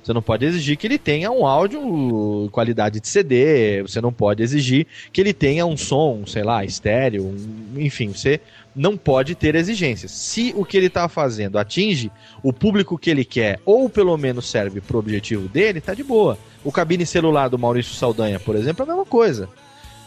Você 0.03 0.11
não 0.11 0.21
pode 0.21 0.45
exigir 0.45 0.75
que 0.75 0.85
ele 0.85 0.97
tenha 0.97 1.31
um 1.31 1.45
áudio 1.45 2.49
qualidade 2.51 2.99
de 2.99 3.07
CD, 3.07 3.81
você 3.83 4.01
não 4.01 4.11
pode 4.11 4.43
exigir 4.43 4.85
que 5.13 5.21
ele 5.21 5.33
tenha 5.33 5.65
um 5.65 5.77
som, 5.77 6.25
sei 6.27 6.43
lá, 6.43 6.65
estéreo, 6.65 7.23
um, 7.23 7.79
enfim, 7.79 8.09
você 8.09 8.41
não 8.75 8.97
pode 8.97 9.33
ter 9.33 9.55
exigências. 9.55 10.11
Se 10.11 10.53
o 10.57 10.65
que 10.65 10.75
ele 10.75 10.87
está 10.87 11.07
fazendo 11.07 11.57
atinge 11.57 12.11
o 12.41 12.51
público 12.51 12.97
que 12.97 13.09
ele 13.09 13.23
quer, 13.23 13.59
ou 13.65 13.89
pelo 13.89 14.17
menos 14.17 14.49
serve 14.49 14.81
para 14.81 14.97
o 14.97 14.99
objetivo 14.99 15.47
dele, 15.47 15.79
tá 15.79 15.93
de 15.93 16.03
boa. 16.03 16.37
O 16.65 16.71
cabine 16.71 17.05
celular 17.05 17.47
do 17.47 17.57
Maurício 17.57 17.93
Saldanha, 17.93 18.39
por 18.39 18.57
exemplo, 18.57 18.83
é 18.83 18.85
a 18.85 18.87
mesma 18.89 19.05
coisa. 19.05 19.47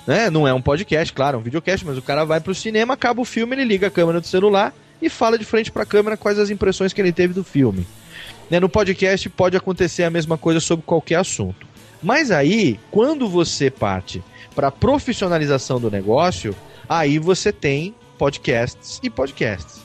Né? 0.07 0.29
Não 0.29 0.47
é 0.47 0.53
um 0.53 0.61
podcast, 0.61 1.13
claro, 1.13 1.37
é 1.37 1.41
um 1.41 1.43
videocast, 1.43 1.87
mas 1.87 1.97
o 1.97 2.03
cara 2.03 2.25
vai 2.25 2.41
para 2.41 2.53
o 2.53 2.55
cinema, 2.55 2.95
acaba 2.95 3.23
o 3.23 3.25
filme, 3.25 3.57
ele 3.57 3.65
liga 3.65 3.87
a 3.87 3.91
câmera 3.91 4.21
do 4.21 4.27
celular 4.27 4.75
e 5.01 5.09
fala 5.09 5.39
de 5.39 5.45
frente 5.45 5.73
para 5.73 5.83
a 5.83 5.87
câmera 5.87 6.17
quais 6.17 6.39
as 6.39 6.51
impressões 6.51 6.93
que 6.93 7.01
ele 7.01 7.13
teve 7.13 7.33
do 7.33 7.43
filme. 7.43 7.87
Né? 8.51 8.61
No 8.61 8.69
podcast 8.69 9.29
pode 9.31 9.57
acontecer 9.57 10.05
a 10.05 10.11
mesma 10.11 10.39
coisa 10.39 10.61
sobre 10.61 10.85
qualquer 10.85 11.17
assunto. 11.17 11.67
Mas 12.03 12.31
aí, 12.31 12.79
quando 12.91 13.29
você 13.29 13.71
parte 13.71 14.23
para 14.55 14.71
profissionalização 14.71 15.81
do 15.81 15.91
negócio, 15.91 16.55
aí 16.89 17.19
você 17.19 17.53
tem 17.53 17.95
podcasts 18.17 19.01
e 19.03 19.11
podcasts. 19.11 19.81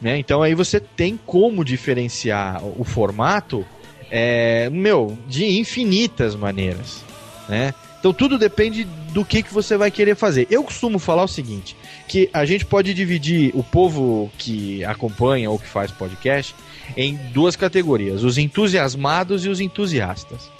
Né? 0.00 0.18
Então 0.18 0.42
aí 0.42 0.54
você 0.54 0.78
tem 0.78 1.18
como 1.26 1.64
diferenciar 1.64 2.62
o 2.64 2.84
formato, 2.84 3.64
é, 4.10 4.70
meu, 4.70 5.18
de 5.26 5.44
infinitas 5.58 6.34
maneiras. 6.34 7.04
Né? 7.48 7.74
Então 7.98 8.12
tudo 8.12 8.38
depende 8.38 8.84
do 9.12 9.24
que, 9.24 9.42
que 9.42 9.52
você 9.52 9.76
vai 9.76 9.90
querer 9.90 10.14
fazer. 10.14 10.46
Eu 10.50 10.62
costumo 10.62 10.98
falar 10.98 11.24
o 11.24 11.28
seguinte, 11.28 11.76
que 12.06 12.30
a 12.32 12.44
gente 12.44 12.64
pode 12.64 12.94
dividir 12.94 13.50
o 13.54 13.62
povo 13.62 14.30
que 14.38 14.84
acompanha 14.84 15.50
ou 15.50 15.58
que 15.58 15.66
faz 15.66 15.90
podcast 15.90 16.54
em 16.96 17.16
duas 17.32 17.56
categorias: 17.56 18.22
os 18.22 18.38
entusiasmados 18.38 19.44
e 19.44 19.48
os 19.48 19.60
entusiastas. 19.60 20.50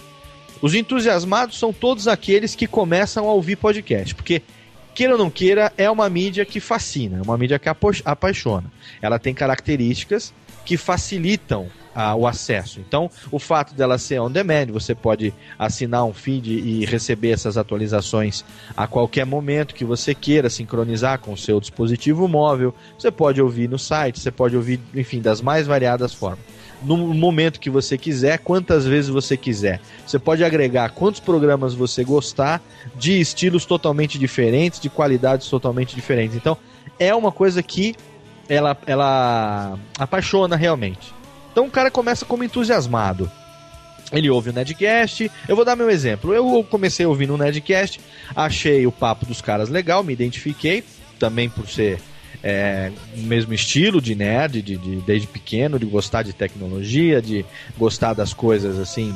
Os 0.61 0.75
entusiasmados 0.75 1.59
são 1.59 1.73
todos 1.73 2.09
aqueles 2.09 2.55
que 2.55 2.67
começam 2.67 3.29
a 3.29 3.33
ouvir 3.33 3.57
podcast, 3.57 4.15
porque 4.15 4.43
queira 4.95 5.13
ou 5.13 5.19
não 5.19 5.31
queira, 5.31 5.73
é 5.77 5.89
uma 5.89 6.09
mídia 6.09 6.45
que 6.45 6.59
fascina, 6.59 7.19
é 7.19 7.23
uma 7.23 7.39
mídia 7.39 7.59
que 7.59 7.69
apaixona. 8.05 8.73
Ela 9.01 9.19
tem 9.19 9.33
características 9.33 10.35
que 10.65 10.77
facilitam 10.77 11.69
ah, 11.99 12.15
o 12.15 12.29
acesso. 12.29 12.79
Então, 12.79 13.11
o 13.29 13.41
fato 13.41 13.75
dela 13.75 13.99
ser 13.99 14.21
on 14.21 14.31
demand, 14.31 14.67
você 14.67 14.95
pode 14.95 15.35
assinar 15.59 16.05
um 16.05 16.13
feed 16.13 16.49
e 16.49 16.85
receber 16.85 17.31
essas 17.31 17.59
atualizações 17.59 18.45
a 18.77 18.87
qualquer 18.87 19.27
momento 19.27 19.75
que 19.75 19.85
você 19.85 20.15
queira 20.15 20.49
sincronizar 20.49 21.19
com 21.19 21.33
o 21.33 21.37
seu 21.37 21.59
dispositivo 21.59 22.29
móvel. 22.29 22.73
Você 22.97 23.11
pode 23.11 23.43
ouvir 23.43 23.69
no 23.69 23.81
site, 23.81 24.21
você 24.21 24.31
pode 24.31 24.55
ouvir, 24.55 24.79
enfim, 24.95 25.21
das 25.21 25.41
mais 25.43 25.67
variadas 25.67 26.15
formas 26.15 26.39
no 26.81 26.97
momento 26.97 27.59
que 27.59 27.69
você 27.69 27.99
quiser, 27.99 28.39
quantas 28.39 28.87
vezes 28.87 29.11
você 29.11 29.37
quiser. 29.37 29.81
Você 30.07 30.17
pode 30.17 30.45
agregar 30.45 30.91
quantos 30.91 31.19
programas 31.19 31.75
você 31.75 32.05
gostar, 32.05 32.63
de 32.95 33.19
estilos 33.19 33.67
totalmente 33.67 34.17
diferentes, 34.17 34.79
de 34.79 34.89
qualidades 34.89 35.49
totalmente 35.49 35.97
diferentes. 35.97 36.37
Então, 36.37 36.57
é 36.97 37.13
uma 37.13 37.33
coisa 37.33 37.61
que 37.65 37.97
ela, 38.49 38.77
ela 38.87 39.77
apaixona 39.99 40.55
realmente. 40.55 41.18
Então, 41.59 41.67
o 41.67 41.73
cara 41.73 41.91
começa 41.91 42.25
como 42.25 42.45
entusiasmado. 42.45 43.29
Ele 44.13 44.31
ouve 44.31 44.51
o 44.51 44.53
Nedcast. 44.53 45.29
Eu 45.49 45.57
vou 45.57 45.65
dar 45.65 45.75
meu 45.75 45.91
exemplo. 45.91 46.33
Eu 46.33 46.63
comecei 46.63 47.05
ouvindo 47.05 47.35
o 47.35 47.37
Nedcast, 47.37 48.01
achei 48.37 48.87
o 48.87 48.93
papo 48.93 49.27
dos 49.27 49.41
caras 49.41 49.69
legal, 49.69 50.05
me 50.05 50.13
identifiquei, 50.13 50.85
também 51.19 51.49
por 51.49 51.69
ser 51.69 51.99
é, 52.45 52.93
mesmo 53.17 53.53
estilo 53.53 54.01
de 54.01 54.15
nerd, 54.15 54.63
de, 54.63 54.77
de, 54.77 54.97
desde 55.01 55.27
pequeno, 55.27 55.81
de 55.81 55.87
gostar 55.87 56.23
de 56.23 56.33
tecnologia, 56.33 57.21
de 57.21 57.45
gostar 57.77 58.15
das 58.15 58.33
coisas 58.33 58.79
assim, 58.79 59.13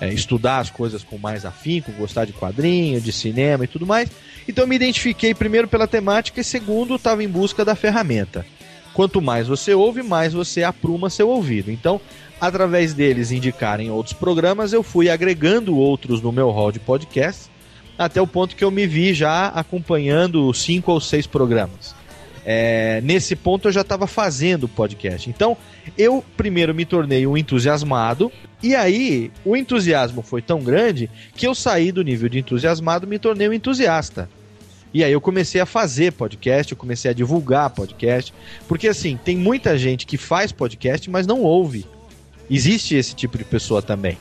é, 0.00 0.06
é, 0.06 0.12
estudar 0.12 0.58
as 0.58 0.70
coisas 0.70 1.04
com 1.04 1.18
mais 1.18 1.44
afinco, 1.44 1.92
gostar 1.92 2.24
de 2.24 2.32
quadrinho, 2.32 3.00
de 3.00 3.12
cinema 3.12 3.62
e 3.62 3.68
tudo 3.68 3.86
mais. 3.86 4.10
Então 4.48 4.64
eu 4.64 4.68
me 4.68 4.74
identifiquei 4.74 5.32
primeiro 5.34 5.68
pela 5.68 5.86
temática 5.86 6.40
e 6.40 6.44
segundo 6.44 6.96
estava 6.96 7.22
em 7.22 7.28
busca 7.28 7.64
da 7.64 7.76
ferramenta. 7.76 8.44
Quanto 8.92 9.20
mais 9.20 9.46
você 9.46 9.74
ouve, 9.74 10.02
mais 10.02 10.32
você 10.32 10.62
apruma 10.62 11.10
seu 11.10 11.28
ouvido. 11.28 11.70
Então, 11.70 12.00
através 12.40 12.94
deles 12.94 13.30
indicarem 13.30 13.90
outros 13.90 14.12
programas, 14.12 14.72
eu 14.72 14.82
fui 14.82 15.08
agregando 15.08 15.76
outros 15.76 16.20
no 16.20 16.32
meu 16.32 16.50
hall 16.50 16.72
de 16.72 16.80
podcasts 16.80 17.50
até 18.00 18.20
o 18.20 18.26
ponto 18.26 18.56
que 18.56 18.64
eu 18.64 18.70
me 18.70 18.86
vi 18.86 19.12
já 19.12 19.48
acompanhando 19.48 20.52
cinco 20.54 20.90
ou 20.90 21.00
seis 21.00 21.26
programas. 21.26 21.94
É, 22.46 23.02
nesse 23.02 23.36
ponto 23.36 23.68
eu 23.68 23.72
já 23.72 23.82
estava 23.82 24.06
fazendo 24.06 24.66
podcast. 24.66 25.28
Então, 25.28 25.54
eu 25.98 26.24
primeiro 26.34 26.74
me 26.74 26.86
tornei 26.86 27.26
um 27.26 27.36
entusiasmado, 27.36 28.32
e 28.62 28.74
aí 28.74 29.30
o 29.44 29.54
entusiasmo 29.54 30.22
foi 30.22 30.40
tão 30.40 30.60
grande 30.60 31.10
que 31.34 31.46
eu 31.46 31.54
saí 31.54 31.92
do 31.92 32.02
nível 32.02 32.30
de 32.30 32.38
entusiasmado 32.38 33.04
e 33.04 33.08
me 33.08 33.18
tornei 33.18 33.46
um 33.46 33.52
entusiasta. 33.52 34.30
E 34.92 35.04
aí 35.04 35.12
eu 35.12 35.20
comecei 35.20 35.60
a 35.60 35.66
fazer 35.66 36.12
podcast, 36.12 36.72
eu 36.72 36.78
comecei 36.78 37.10
a 37.10 37.14
divulgar 37.14 37.70
podcast, 37.70 38.34
porque 38.66 38.88
assim, 38.88 39.18
tem 39.24 39.36
muita 39.36 39.78
gente 39.78 40.04
que 40.04 40.16
faz 40.16 40.50
podcast, 40.50 41.08
mas 41.08 41.26
não 41.26 41.42
ouve. 41.42 41.86
Existe 42.50 42.96
esse 42.96 43.14
tipo 43.14 43.38
de 43.38 43.44
pessoa 43.44 43.80
também. 43.80 44.18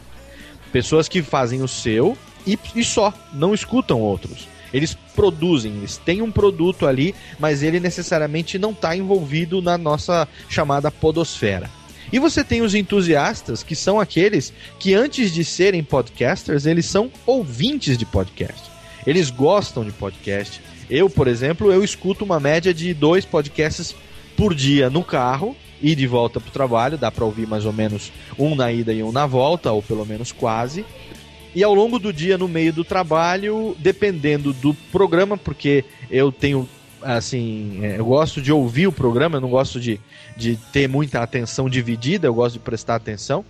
Pessoas 0.72 1.10
que 1.10 1.24
fazem 1.24 1.64
o 1.64 1.68
seu 1.68 2.16
e, 2.46 2.58
e 2.76 2.84
só, 2.84 3.12
não 3.34 3.54
escutam 3.54 4.00
outros. 4.00 4.48
Eles 4.72 4.94
produzem, 5.16 5.78
eles 5.78 5.98
têm 5.98 6.22
um 6.22 6.32
produto 6.32 6.86
ali, 6.86 7.16
mas 7.40 7.64
ele 7.64 7.80
necessariamente 7.80 8.60
não 8.60 8.70
está 8.70 8.96
envolvido 8.96 9.64
na 9.64 9.78
nossa 9.78 10.28
chamada 10.48 10.92
podosfera. 10.92 11.70
E 12.12 12.20
você 12.20 12.44
tem 12.44 12.62
os 12.62 12.76
entusiastas, 12.76 13.64
que 13.64 13.76
são 13.76 14.00
aqueles 14.00 14.54
que 14.80 14.94
antes 14.94 15.32
de 15.32 15.44
serem 15.44 15.84
podcasters, 15.84 16.68
eles 16.68 16.86
são 16.86 17.12
ouvintes 17.26 17.98
de 17.98 18.06
podcast. 18.06 18.69
Eles 19.06 19.30
gostam 19.30 19.84
de 19.84 19.92
podcast. 19.92 20.62
Eu, 20.90 21.10
por 21.10 21.28
exemplo, 21.28 21.72
eu 21.72 21.84
escuto 21.84 22.26
uma 22.26 22.40
média 22.40 22.74
de 22.74 22.94
dois 22.94 23.26
podcasts 23.26 23.96
por 24.36 24.54
dia 24.54 24.90
no 24.90 25.04
carro 25.04 25.56
e 25.82 25.96
de 25.96 26.08
volta 26.08 26.40
para 26.40 26.50
o 26.50 26.54
trabalho. 26.54 26.98
Dá 26.98 27.12
para 27.12 27.26
ouvir 27.26 27.48
mais 27.48 27.66
ou 27.66 27.74
menos 27.74 28.12
um 28.38 28.56
na 28.56 28.72
ida 28.72 28.94
e 28.94 29.04
um 29.04 29.12
na 29.12 29.26
volta, 29.26 29.72
ou 29.72 29.82
pelo 29.82 30.06
menos 30.06 30.32
quase. 30.32 30.86
E 31.56 31.64
ao 31.64 31.74
longo 31.74 31.98
do 31.98 32.14
dia, 32.14 32.38
no 32.38 32.48
meio 32.48 32.72
do 32.72 32.84
trabalho, 32.84 33.76
dependendo 33.80 34.54
do 34.54 34.74
programa, 34.92 35.38
porque 35.38 35.84
eu 36.10 36.32
tenho 36.32 36.68
assim, 37.02 37.80
é, 37.82 37.98
eu 37.98 38.06
gosto 38.06 38.42
de 38.42 38.52
ouvir 38.52 38.88
o 38.88 38.92
programa, 38.92 39.38
eu 39.38 39.42
não 39.42 39.50
gosto 39.50 39.80
de, 39.80 40.00
de 40.36 40.58
ter 40.72 40.88
muita 40.88 41.22
atenção 41.22 41.70
dividida, 41.70 42.28
eu 42.28 42.34
gosto 42.34 42.54
de 42.54 42.60
prestar 42.60 42.96
atenção. 42.96 43.44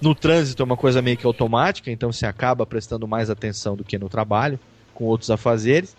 No 0.00 0.14
trânsito 0.14 0.62
é 0.62 0.64
uma 0.64 0.76
coisa 0.76 1.00
meio 1.00 1.16
que 1.16 1.24
automática, 1.24 1.90
então 1.90 2.12
você 2.12 2.26
acaba 2.26 2.66
prestando 2.66 3.06
mais 3.08 3.30
atenção 3.30 3.76
do 3.76 3.84
que 3.84 3.96
no 3.96 4.08
trabalho 4.08 4.58
com 4.96 5.04
outros 5.04 5.30
afazeres. 5.30 5.94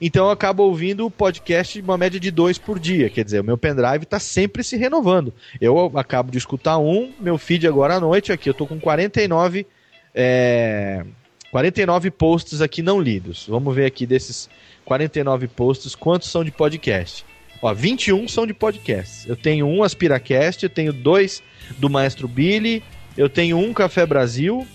Então 0.00 0.26
eu 0.26 0.30
acabo 0.30 0.62
ouvindo 0.62 1.06
o 1.06 1.10
podcast 1.10 1.80
uma 1.80 1.96
média 1.96 2.18
de 2.18 2.30
dois 2.30 2.58
por 2.58 2.78
dia. 2.78 3.10
Quer 3.10 3.24
dizer, 3.24 3.40
o 3.40 3.44
meu 3.44 3.58
pendrive 3.58 4.04
está 4.04 4.18
sempre 4.18 4.64
se 4.64 4.76
renovando. 4.76 5.32
Eu 5.60 5.92
acabo 5.94 6.30
de 6.30 6.38
escutar 6.38 6.78
um, 6.78 7.12
meu 7.20 7.36
feed 7.38 7.66
agora 7.66 7.96
à 7.96 8.00
noite 8.00 8.32
aqui, 8.32 8.48
eu 8.48 8.54
tô 8.54 8.66
com 8.66 8.80
49, 8.80 9.66
é, 10.14 11.04
49 11.50 12.10
posts 12.10 12.62
aqui 12.62 12.82
não 12.82 13.00
lidos. 13.00 13.46
Vamos 13.46 13.74
ver 13.74 13.84
aqui 13.84 14.06
desses 14.06 14.48
49 14.86 15.48
posts, 15.48 15.94
quantos 15.94 16.30
são 16.30 16.42
de 16.42 16.50
podcast? 16.50 17.26
Ó, 17.62 17.74
21 17.74 18.26
são 18.26 18.46
de 18.46 18.54
podcast. 18.54 19.28
Eu 19.28 19.36
tenho 19.36 19.66
um 19.66 19.82
Aspiracast, 19.82 20.62
eu 20.62 20.70
tenho 20.70 20.94
dois 20.94 21.42
do 21.78 21.90
Maestro 21.90 22.26
Billy, 22.26 22.82
eu 23.18 23.28
tenho 23.28 23.58
um 23.58 23.74
Café 23.74 24.06
Brasil, 24.06 24.66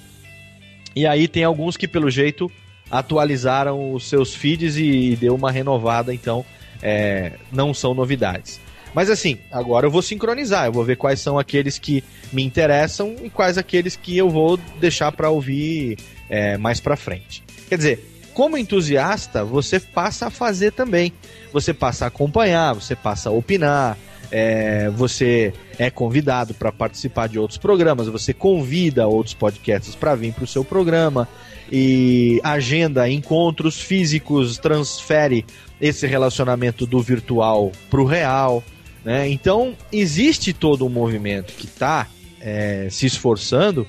e 0.96 1.08
aí 1.08 1.28
tem 1.28 1.44
alguns 1.44 1.76
que, 1.76 1.88
pelo 1.88 2.12
jeito, 2.12 2.52
atualizaram 2.90 3.94
os 3.94 4.08
seus 4.08 4.34
feeds 4.34 4.78
e, 4.78 5.16
deu 5.16 5.36
uma 5.36 5.52
renovada, 5.52 6.14
então 6.14 6.46
é, 6.82 7.34
não 7.52 7.74
são 7.74 7.94
novidades. 7.94 8.60
Mas 8.94 9.10
assim, 9.10 9.38
agora 9.52 9.86
eu 9.86 9.92
vou 9.92 10.02
sincronizar, 10.02 10.68
eu 10.68 10.72
vou 10.72 10.84
ver 10.84 10.96
quais 10.96 11.20
são 11.20 11.38
aqueles 11.38 11.78
que 11.78 12.04
me 12.32 12.44
interessam 12.44 13.16
e 13.22 13.30
quais 13.30 13.58
aqueles 13.58 13.96
que 13.96 14.18
eu 14.18 14.30
vou 14.30 14.58
deixar 14.80 15.12
para 15.12 15.30
ouvir 15.30 15.98
é, 16.30 16.58
mais 16.58 16.80
para 16.80 16.96
frente. 16.96 17.44
Quer 17.68 17.78
dizer, 17.78 18.16
como 18.34 18.58
entusiasta, 18.58 19.44
você 19.44 19.80
passa 19.80 20.28
a 20.28 20.30
fazer 20.30 20.72
também. 20.72 21.14
Você 21.54 21.74
passa 21.74 22.06
a 22.06 22.08
acompanhar, 22.10 22.74
você 22.74 22.96
passa 22.96 23.30
a 23.30 23.32
opinar, 23.32 23.98
é, 24.30 24.90
você 24.90 25.54
é 25.80 25.90
convidado 25.90 26.54
para 26.54 26.72
participar 26.72 27.28
de 27.28 27.40
outros 27.40 27.58
programas, 27.58 28.08
você 28.08 28.34
convida 28.34 29.08
outros 29.08 29.34
podcasts 29.34 29.96
para 29.96 30.16
vir 30.16 30.34
para 30.34 30.44
o 30.44 30.48
seu 30.48 30.64
programa 30.66 31.28
e 31.72 32.40
agenda 32.44 33.10
encontros 33.10 33.80
físicos, 33.80 34.58
transfere 34.58 35.46
esse 35.80 36.06
relacionamento 36.08 36.86
do 36.86 37.02
virtual 37.02 37.72
para 37.90 38.02
o 38.02 38.06
real. 38.06 38.64
Né? 39.04 39.30
Então, 39.30 39.76
existe 39.92 40.54
todo 40.54 40.86
um 40.86 40.90
movimento 40.90 41.54
que 41.54 41.66
está 41.66 42.08
é, 42.40 42.88
se 42.90 43.06
esforçando 43.06 43.88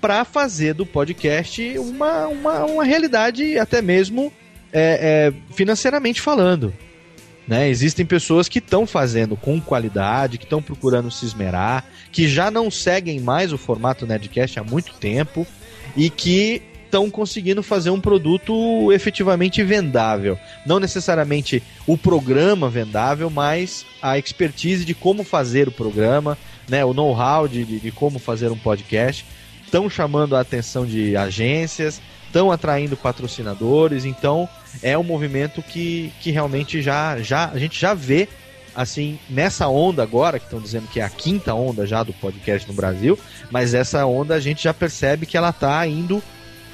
para 0.00 0.24
fazer 0.24 0.74
do 0.74 0.84
podcast 0.84 1.78
uma, 1.78 2.26
uma, 2.26 2.64
uma 2.64 2.84
realidade, 2.84 3.56
até 3.58 3.80
mesmo 3.80 4.32
é, 4.72 5.30
é, 5.30 5.54
financeiramente 5.54 6.20
falando. 6.20 6.74
Né? 7.46 7.68
Existem 7.68 8.04
pessoas 8.04 8.48
que 8.48 8.58
estão 8.58 8.86
fazendo 8.86 9.36
com 9.36 9.60
qualidade, 9.60 10.38
que 10.38 10.44
estão 10.44 10.62
procurando 10.62 11.10
se 11.10 11.24
esmerar, 11.24 11.84
que 12.10 12.28
já 12.28 12.50
não 12.50 12.70
seguem 12.70 13.20
mais 13.20 13.52
o 13.52 13.58
formato 13.58 14.06
Nerdcast 14.06 14.58
há 14.58 14.64
muito 14.64 14.94
tempo 14.94 15.46
e 15.96 16.08
que 16.08 16.62
estão 16.92 17.10
conseguindo 17.10 17.62
fazer 17.62 17.88
um 17.88 17.98
produto 17.98 18.92
efetivamente 18.92 19.64
vendável. 19.64 20.38
Não 20.66 20.78
necessariamente 20.78 21.62
o 21.86 21.96
programa 21.96 22.68
vendável, 22.68 23.30
mas 23.30 23.86
a 24.02 24.18
expertise 24.18 24.84
de 24.84 24.92
como 24.92 25.24
fazer 25.24 25.68
o 25.68 25.72
programa, 25.72 26.36
né, 26.68 26.84
o 26.84 26.92
know-how 26.92 27.48
de, 27.48 27.64
de, 27.64 27.80
de 27.80 27.90
como 27.90 28.18
fazer 28.18 28.50
um 28.52 28.58
podcast. 28.58 29.24
Estão 29.64 29.88
chamando 29.88 30.36
a 30.36 30.40
atenção 30.40 30.84
de 30.84 31.16
agências, 31.16 31.98
estão 32.26 32.52
atraindo 32.52 32.94
patrocinadores, 32.94 34.04
então 34.04 34.46
é 34.82 34.96
um 34.98 35.02
movimento 35.02 35.62
que, 35.62 36.12
que 36.20 36.30
realmente 36.30 36.82
já, 36.82 37.18
já 37.22 37.48
a 37.48 37.58
gente 37.58 37.80
já 37.80 37.94
vê 37.94 38.28
assim, 38.74 39.18
nessa 39.30 39.66
onda 39.68 40.02
agora, 40.02 40.38
que 40.38 40.44
estão 40.44 40.60
dizendo 40.60 40.88
que 40.88 41.00
é 41.00 41.04
a 41.04 41.08
quinta 41.08 41.54
onda 41.54 41.86
já 41.86 42.02
do 42.02 42.12
podcast 42.12 42.68
no 42.68 42.74
Brasil, 42.74 43.18
mas 43.50 43.72
essa 43.72 44.04
onda 44.04 44.34
a 44.34 44.40
gente 44.40 44.64
já 44.64 44.74
percebe 44.74 45.24
que 45.24 45.36
ela 45.38 45.50
está 45.50 45.86
indo 45.86 46.22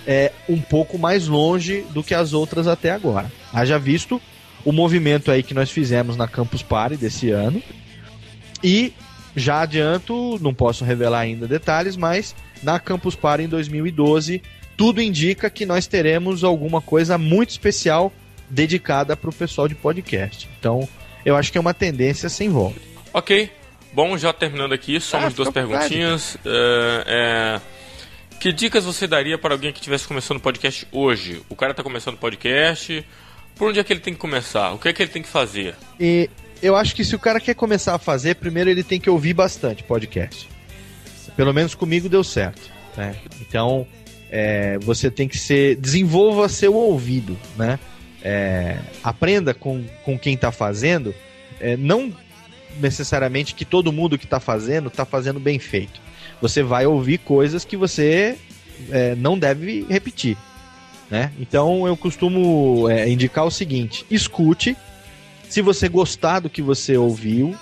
é, 0.09 0.33
um 0.49 0.59
pouco 0.59 0.99
mais 0.99 1.29
longe 1.29 1.85
do 1.90 2.03
que 2.03 2.14
as 2.14 2.33
outras 2.33 2.66
até 2.66 2.90
agora. 2.90 3.31
Haja 3.53 3.79
visto 3.79 4.18
o 4.64 4.73
movimento 4.73 5.31
aí 5.31 5.42
que 5.42 5.53
nós 5.53 5.71
fizemos 5.71 6.16
na 6.16 6.27
Campus 6.27 6.62
Party 6.62 6.97
desse 6.97 7.31
ano. 7.31 7.62
E 8.64 8.94
já 9.37 9.61
adianto, 9.61 10.38
não 10.40 10.55
posso 10.55 10.83
revelar 10.83 11.21
ainda 11.21 11.47
detalhes, 11.47 11.94
mas 11.94 12.35
na 12.62 12.81
Campus 12.81 13.14
Party 13.14 13.44
em 13.44 13.49
2012, 13.49 14.42
tudo 14.79 15.03
indica 15.03 15.51
que 15.51 15.66
nós 15.66 15.87
teremos 15.87 16.42
alguma 16.42 16.81
coisa 16.81 17.18
muito 17.18 17.51
especial 17.51 18.11
dedicada 18.49 19.14
para 19.14 19.29
o 19.29 19.33
pessoal 19.33 19.68
de 19.68 19.75
podcast. 19.75 20.49
Então, 20.59 20.88
eu 21.23 21.37
acho 21.37 21.53
que 21.53 21.59
é 21.59 21.61
uma 21.61 21.75
tendência 21.75 22.31
sem 22.31 22.49
volta. 22.49 22.81
Ok. 23.12 23.51
Bom, 23.92 24.16
já 24.16 24.33
terminando 24.33 24.73
aqui, 24.73 24.99
só 25.01 25.18
ah, 25.18 25.21
umas 25.21 25.35
duas 25.35 25.51
perguntinhas. 25.51 26.38
É, 26.47 27.61
é 27.61 27.78
que 28.38 28.53
dicas 28.53 28.85
você 28.85 29.07
daria 29.07 29.37
para 29.37 29.55
alguém 29.55 29.72
que 29.72 29.81
estivesse 29.81 30.07
começando 30.07 30.40
podcast 30.40 30.87
hoje? 30.92 31.42
O 31.48 31.57
cara 31.57 31.72
está 31.72 31.83
começando 31.83 32.16
podcast, 32.16 33.05
por 33.57 33.70
onde 33.70 33.81
é 33.81 33.85
que 33.85 33.92
ele 33.92 34.01
tem 34.01 34.14
que 34.14 34.18
começar? 34.18 34.72
O 34.72 34.79
que 34.79 34.88
é 34.88 34.92
que 34.92 35.03
ele 35.03 35.11
tem 35.11 35.22
que 35.22 35.29
fazer? 35.29 35.74
E 35.98 36.31
eu 36.62 36.77
acho 36.77 36.94
que 36.94 37.05
se 37.05 37.16
o 37.16 37.18
cara 37.18 37.40
quer 37.40 37.55
começar 37.55 37.94
a 37.94 37.98
fazer, 37.98 38.37
primeiro 38.37 38.70
ele 38.70 38.85
tem 38.85 39.01
que 39.01 39.11
ouvir 39.11 39.35
bastante 39.35 39.83
podcast. 39.83 40.48
Pelo 41.37 41.53
menos 41.53 41.74
comigo 41.74 42.09
deu 42.09 42.22
certo. 42.22 42.70
Né? 42.96 43.16
Então, 43.40 43.87
é, 44.31 44.79
você 44.79 45.11
tem 45.11 45.27
que 45.29 45.38
ser. 45.38 45.77
Desenvolva 45.77 46.48
seu 46.48 46.74
ouvido, 46.74 47.37
né? 47.57 47.79
É, 48.22 48.79
aprenda 49.03 49.53
com, 49.53 49.85
com 50.05 50.18
quem 50.18 50.35
está 50.35 50.53
fazendo. 50.53 51.14
É, 51.61 51.77
não 51.77 52.12
necessariamente 52.81 53.55
que 53.55 53.64
todo 53.64 53.92
mundo 53.92 54.16
que 54.18 54.24
está 54.24 54.38
fazendo 54.38 54.88
está 54.88 55.05
fazendo 55.05 55.40
bem 55.40 55.59
feito 55.59 56.08
você 56.40 56.62
vai 56.62 56.87
ouvir 56.87 57.18
coisas 57.18 57.64
que 57.64 57.77
você 57.77 58.38
é, 58.90 59.14
não 59.14 59.38
deve 59.38 59.87
repetir. 59.88 60.37
Né? 61.11 61.33
Então 61.38 61.87
eu 61.87 61.96
costumo 61.96 62.88
é, 62.88 63.09
indicar 63.09 63.44
o 63.44 63.51
seguinte: 63.51 64.05
escute. 64.11 64.77
Se 65.48 65.62
você 65.62 65.88
gostar 65.88 66.40
do 66.40 66.51
que 66.51 66.61
você 66.61 66.96
ouviu, 66.98 67.57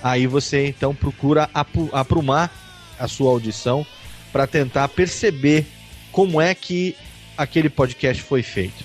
aí 0.00 0.24
você 0.26 0.68
então 0.68 0.94
procura 0.94 1.50
aprumar 1.92 2.52
a 2.96 3.08
sua 3.08 3.30
audição 3.30 3.84
para 4.32 4.46
tentar 4.46 4.86
perceber 4.88 5.66
como 6.12 6.40
é 6.40 6.54
que 6.54 6.94
aquele 7.36 7.68
podcast 7.68 8.22
foi 8.22 8.42
feito. 8.42 8.84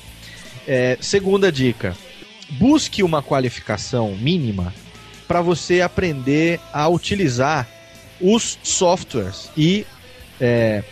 É, 0.68 0.98
segunda 1.00 1.52
dica: 1.52 1.96
busque 2.52 3.04
uma 3.04 3.22
qualificação 3.22 4.16
mínima 4.16 4.74
para 5.28 5.42
você 5.42 5.82
aprender 5.82 6.60
a 6.74 6.88
utilizar 6.88 7.68
os 8.20 8.58
softwares 8.64 9.50
e 9.56 9.86
é, 10.40 10.84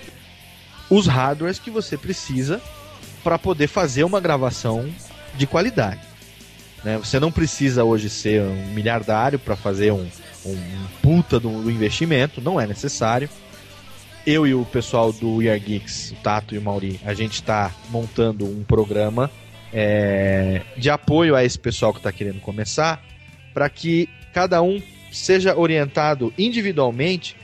os 0.89 1.07
hardwares 1.07 1.59
que 1.59 1.69
você 1.69 1.97
precisa 1.97 2.61
para 3.23 3.37
poder 3.37 3.67
fazer 3.67 4.03
uma 4.03 4.19
gravação 4.19 4.89
de 5.35 5.45
qualidade. 5.45 6.01
Né? 6.83 6.97
Você 6.97 7.19
não 7.19 7.31
precisa 7.31 7.83
hoje 7.83 8.09
ser 8.09 8.41
um 8.41 8.73
miliardário 8.73 9.37
para 9.37 9.55
fazer 9.55 9.91
um, 9.91 10.07
um, 10.45 10.85
puta 11.01 11.39
do, 11.39 11.63
do, 11.63 11.71
investimento, 11.71 12.41
não 12.41 12.59
é 12.59 12.65
necessário. 12.65 13.29
Eu 14.25 14.45
e 14.45 14.53
o 14.53 14.65
pessoal 14.65 15.11
do 15.11 15.37
We 15.37 15.49
Are 15.49 15.59
Geeks, 15.59 16.11
o 16.11 16.15
Tato 16.15 16.53
e 16.53 16.57
o 16.57 16.61
Mauri, 16.61 16.99
a 17.05 17.13
gente 17.13 17.33
está 17.33 17.71
montando 17.89 18.45
um 18.45 18.63
programa 18.63 19.31
é, 19.73 20.61
de 20.77 20.89
apoio 20.89 21.35
a 21.35 21.43
esse 21.43 21.57
pessoal 21.57 21.93
que 21.93 21.99
está 21.99 22.11
querendo 22.11 22.39
começar, 22.41 23.01
para 23.53 23.69
que 23.69 24.09
cada 24.33 24.61
um 24.61 24.81
seja 25.17 25.57
orientado 25.57 26.33
individualmente. 26.37 27.35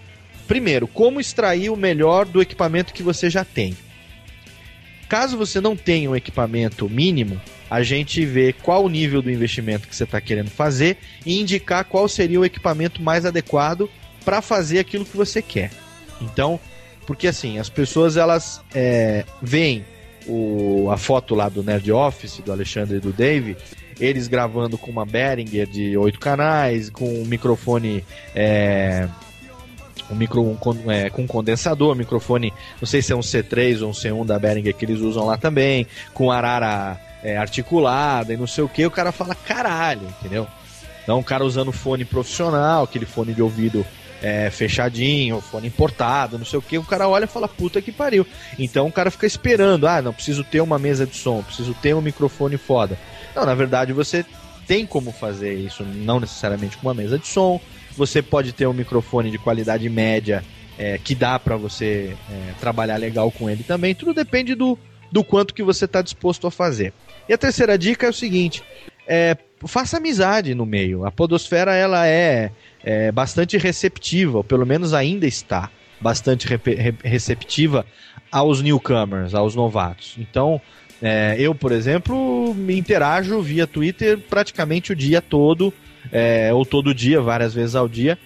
Primeiro, 0.48 0.88
como 0.88 1.20
extrair 1.20 1.70
o 1.70 1.76
melhor 1.76 2.26
do 2.26 2.42
equipamento 2.42 2.94
que 2.94 3.04
você 3.04 3.30
já 3.30 3.44
tem. 3.44 3.76
Caso 5.08 5.38
você 5.38 5.62
não 5.62 5.76
tenha 5.76 6.10
um 6.10 6.16
equipamento 6.16 6.90
mínimo, 6.90 7.40
a 7.70 7.84
gente 7.84 8.26
vê 8.26 8.54
qual 8.54 8.86
o 8.86 8.90
nível 8.90 9.22
do 9.22 9.32
investimento 9.32 9.88
que 9.88 9.96
você 9.96 10.04
está 10.04 10.20
querendo 10.20 10.50
fazer 10.50 10.98
e 11.26 11.40
indicar 11.40 11.86
qual 11.86 12.08
seria 12.08 12.40
o 12.40 12.46
equipamento 12.46 13.02
mais 13.02 13.26
adequado 13.26 13.90
para 14.24 14.42
fazer 14.42 14.80
aquilo 14.80 15.06
que 15.06 15.18
você 15.18 15.42
quer. 15.42 15.72
Então, 16.22 16.60
porque 17.06 17.28
assim, 17.28 17.58
as 17.60 17.70
pessoas 17.70 18.18
elas 18.18 18.62
é, 18.74 19.26
veem 19.42 19.86
o, 20.28 20.90
a 20.92 20.98
foto 20.98 21.36
lá 21.36 21.50
do 21.50 21.64
Nerd 21.64 21.92
Office, 21.92 22.40
do 22.46 22.52
Alexandre 22.52 22.98
e 22.98 23.00
do 23.00 23.12
Dave, 23.12 23.58
eles 24.00 24.28
gravando 24.28 24.78
com 24.78 24.92
uma 24.92 25.06
Behringer 25.06 25.68
de 25.68 25.98
oito 25.98 26.20
canais, 26.20 26.90
com 26.90 27.06
um 27.06 27.26
microfone 27.26 28.04
é, 28.36 29.08
um 30.10 30.16
micro 30.16 30.42
um, 30.42 30.58
é, 30.92 31.10
com 31.10 31.26
condensador, 31.28 31.96
microfone, 31.96 32.54
não 32.80 32.88
sei 32.88 33.02
se 33.02 33.12
é 33.12 33.16
um 33.16 33.22
C3 33.22 33.82
ou 33.82 33.90
um 33.90 33.92
C1 33.92 34.26
da 34.26 34.40
Behringer 34.40 34.76
que 34.76 34.86
eles 34.86 35.00
usam 35.00 35.26
lá 35.26 35.38
também, 35.38 35.88
com 36.14 36.32
arara 36.32 37.00
é, 37.24 37.38
articulada 37.38 38.34
e 38.34 38.38
não 38.38 38.48
sei 38.48 38.64
o 38.64 38.70
que, 38.70 38.86
o 38.86 38.92
cara 38.92 39.12
fala 39.12 39.36
caralho, 39.36 40.08
entendeu? 40.20 40.48
Então 41.04 41.20
o 41.20 41.24
cara 41.24 41.44
usando 41.44 41.72
fone 41.72 42.06
profissional, 42.06 42.84
aquele 42.84 43.06
fone 43.06 43.34
de 43.34 43.42
ouvido 43.42 43.86
é, 44.24 44.50
fechadinho, 44.50 45.42
fone 45.42 45.68
importado, 45.68 46.38
não 46.38 46.46
sei 46.46 46.58
o 46.58 46.62
que, 46.62 46.78
o 46.78 46.84
cara 46.84 47.10
olha 47.10 47.26
e 47.26 47.28
fala, 47.28 47.48
puta 47.48 47.82
que 47.82 47.92
pariu. 47.92 48.26
Então 48.58 48.88
o 48.88 48.92
cara 48.92 49.12
fica 49.12 49.28
esperando, 49.28 49.86
ah, 49.86 50.02
não, 50.02 50.14
preciso 50.14 50.46
ter 50.46 50.62
uma 50.62 50.80
mesa 50.80 51.06
de 51.06 51.18
som, 51.18 51.44
preciso 51.44 51.74
ter 51.74 51.94
um 51.94 52.02
microfone 52.02 52.56
foda. 52.56 52.98
Não, 53.36 53.46
na 53.46 53.54
verdade 53.54 53.92
você 53.92 54.26
tem 54.66 54.86
como 54.86 55.12
fazer 55.12 55.54
isso, 55.54 55.84
não 55.84 56.22
necessariamente 56.22 56.78
com 56.78 56.88
uma 56.88 56.94
mesa 56.94 57.20
de 57.20 57.28
som. 57.28 57.60
Você 57.98 58.22
pode 58.22 58.54
ter 58.54 58.66
um 58.66 58.74
microfone 58.74 59.30
de 59.30 59.38
qualidade 59.38 59.88
média 59.90 60.44
é, 60.78 60.98
que 60.98 61.14
dá 61.14 61.38
para 61.38 61.58
você 61.58 62.16
é, 62.32 62.54
trabalhar 62.60 62.98
legal 62.98 63.30
com 63.30 63.50
ele 63.50 63.64
também. 63.64 63.94
Tudo 63.94 64.14
depende 64.14 64.56
do, 64.56 64.80
do 65.12 65.22
quanto 65.24 65.54
que 65.54 65.62
você 65.62 65.86
está 65.86 66.02
disposto 66.02 66.48
a 66.48 66.52
fazer. 66.52 66.94
E 67.28 67.34
a 67.34 67.38
terceira 67.38 67.78
dica 67.78 68.08
é 68.08 68.10
o 68.10 68.14
seguinte: 68.14 68.64
é, 69.08 69.38
faça 69.66 69.98
amizade 69.98 70.56
no 70.56 70.66
meio. 70.66 71.06
A 71.06 71.12
podosfera 71.12 71.76
ela 71.76 72.08
é 72.08 72.52
é, 72.84 73.12
bastante 73.12 73.58
receptiva, 73.58 74.38
ou 74.38 74.44
pelo 74.44 74.66
menos 74.66 74.94
ainda 74.94 75.26
está 75.26 75.70
bastante 76.00 76.48
re 76.48 76.60
receptiva 77.04 77.86
aos 78.32 78.62
newcomers, 78.62 79.34
aos 79.34 79.56
novatos. 79.56 80.16
Então, 80.18 80.60
é, 81.02 81.36
eu, 81.40 81.56
por 81.56 81.72
exemplo, 81.72 82.54
me 82.54 82.78
interajo 82.78 83.42
via 83.42 83.66
Twitter 83.66 84.18
praticamente 84.18 84.92
o 84.92 84.96
dia 84.96 85.22
todo, 85.22 85.74
é, 86.12 86.54
ou 86.54 86.66
todo 86.66 86.94
dia, 86.94 87.22
várias 87.22 87.54
vezes 87.54 87.76
ao 87.76 87.88
dia, 87.88 88.18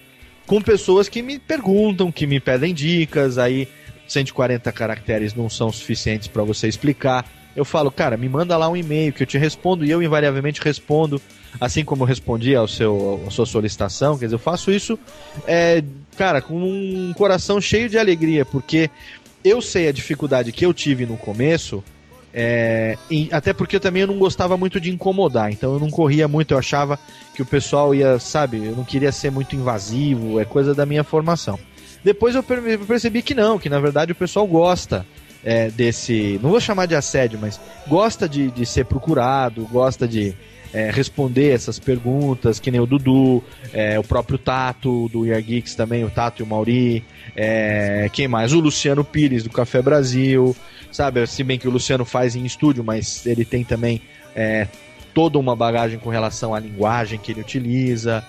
com 0.46 0.60
pessoas 0.60 1.08
que 1.08 1.22
me 1.22 1.38
perguntam, 1.38 2.10
que 2.10 2.26
me 2.26 2.40
pedem 2.40 2.74
dicas, 2.74 3.38
aí 3.38 3.68
140 4.08 4.72
caracteres 4.72 5.34
não 5.34 5.48
são 5.48 5.70
suficientes 5.70 6.26
para 6.26 6.42
você 6.42 6.66
explicar. 6.66 7.24
Eu 7.54 7.64
falo, 7.64 7.90
cara, 7.90 8.16
me 8.16 8.28
manda 8.28 8.56
lá 8.56 8.68
um 8.68 8.76
e-mail 8.76 9.12
que 9.12 9.22
eu 9.22 9.26
te 9.26 9.36
respondo 9.36 9.84
e 9.84 9.90
eu 9.90 10.02
invariavelmente 10.02 10.60
respondo 10.62 11.20
assim 11.60 11.84
como 11.84 12.02
eu 12.02 12.06
respondi 12.06 12.54
ao 12.54 12.68
seu, 12.68 13.22
à 13.26 13.30
sua 13.30 13.46
solicitação, 13.46 14.18
quer 14.18 14.26
dizer, 14.26 14.36
eu 14.36 14.40
faço 14.40 14.70
isso, 14.70 14.98
é, 15.46 15.82
cara, 16.16 16.40
com 16.40 16.54
um 16.54 17.12
coração 17.14 17.60
cheio 17.60 17.88
de 17.88 17.98
alegria, 17.98 18.44
porque 18.44 18.90
eu 19.44 19.60
sei 19.60 19.88
a 19.88 19.92
dificuldade 19.92 20.52
que 20.52 20.64
eu 20.64 20.74
tive 20.74 21.06
no 21.06 21.16
começo, 21.16 21.82
é, 22.32 22.96
e, 23.10 23.28
até 23.32 23.52
porque 23.52 23.76
eu 23.76 23.80
também 23.80 24.06
não 24.06 24.18
gostava 24.18 24.56
muito 24.56 24.80
de 24.80 24.90
incomodar, 24.90 25.50
então 25.50 25.72
eu 25.72 25.80
não 25.80 25.90
corria 25.90 26.28
muito, 26.28 26.52
eu 26.52 26.58
achava 26.58 26.98
que 27.34 27.42
o 27.42 27.46
pessoal 27.46 27.94
ia, 27.94 28.18
sabe, 28.18 28.64
eu 28.64 28.76
não 28.76 28.84
queria 28.84 29.10
ser 29.10 29.30
muito 29.30 29.56
invasivo, 29.56 30.38
é 30.38 30.44
coisa 30.44 30.74
da 30.74 30.84
minha 30.84 31.02
formação. 31.02 31.58
Depois 32.04 32.34
eu 32.34 32.42
percebi 32.42 33.22
que 33.22 33.34
não, 33.34 33.58
que 33.58 33.68
na 33.68 33.80
verdade 33.80 34.12
o 34.12 34.14
pessoal 34.14 34.46
gosta 34.46 35.04
é, 35.44 35.70
desse, 35.70 36.38
não 36.42 36.50
vou 36.50 36.60
chamar 36.60 36.86
de 36.86 36.94
assédio, 36.94 37.38
mas 37.40 37.60
gosta 37.86 38.28
de, 38.28 38.50
de 38.50 38.66
ser 38.66 38.84
procurado, 38.84 39.66
gosta 39.70 40.06
de, 40.06 40.34
é, 40.72 40.90
responder 40.90 41.50
essas 41.50 41.78
perguntas, 41.78 42.60
que 42.60 42.70
nem 42.70 42.80
o 42.80 42.86
Dudu, 42.86 43.42
é, 43.72 43.98
o 43.98 44.04
próprio 44.04 44.38
Tato 44.38 45.08
do 45.08 45.24
Year 45.24 45.42
Geeks 45.42 45.74
também, 45.74 46.04
o 46.04 46.10
Tato 46.10 46.42
e 46.42 46.44
o 46.44 46.46
Mauri, 46.46 47.04
é, 47.34 48.08
quem 48.12 48.28
mais? 48.28 48.52
O 48.52 48.60
Luciano 48.60 49.04
Pires 49.04 49.42
do 49.42 49.50
Café 49.50 49.80
Brasil, 49.80 50.54
sabe? 50.92 51.26
Se 51.26 51.42
bem 51.42 51.58
que 51.58 51.68
o 51.68 51.70
Luciano 51.70 52.04
faz 52.04 52.36
em 52.36 52.44
estúdio, 52.44 52.84
mas 52.84 53.24
ele 53.26 53.44
tem 53.44 53.64
também 53.64 54.02
é, 54.34 54.68
toda 55.14 55.38
uma 55.38 55.56
bagagem 55.56 55.98
com 55.98 56.10
relação 56.10 56.54
à 56.54 56.60
linguagem 56.60 57.18
que 57.18 57.32
ele 57.32 57.40
utiliza. 57.40 58.24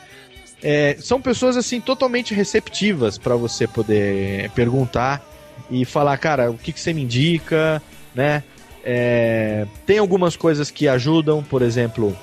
É, 0.62 0.98
são 1.00 1.22
pessoas 1.22 1.56
assim 1.56 1.80
totalmente 1.80 2.34
receptivas 2.34 3.18
para 3.18 3.36
você 3.36 3.68
poder 3.68 4.50
perguntar 4.52 5.26
e 5.70 5.86
falar, 5.86 6.18
cara, 6.18 6.52
o 6.52 6.58
que, 6.58 6.74
que 6.74 6.80
você 6.80 6.94
me 6.94 7.04
indica, 7.04 7.82
né? 8.14 8.44
É, 8.84 9.68
tem 9.86 9.98
algumas 9.98 10.36
coisas 10.36 10.72
que 10.72 10.88
ajudam, 10.88 11.44
por 11.44 11.62
exemplo, 11.62 12.16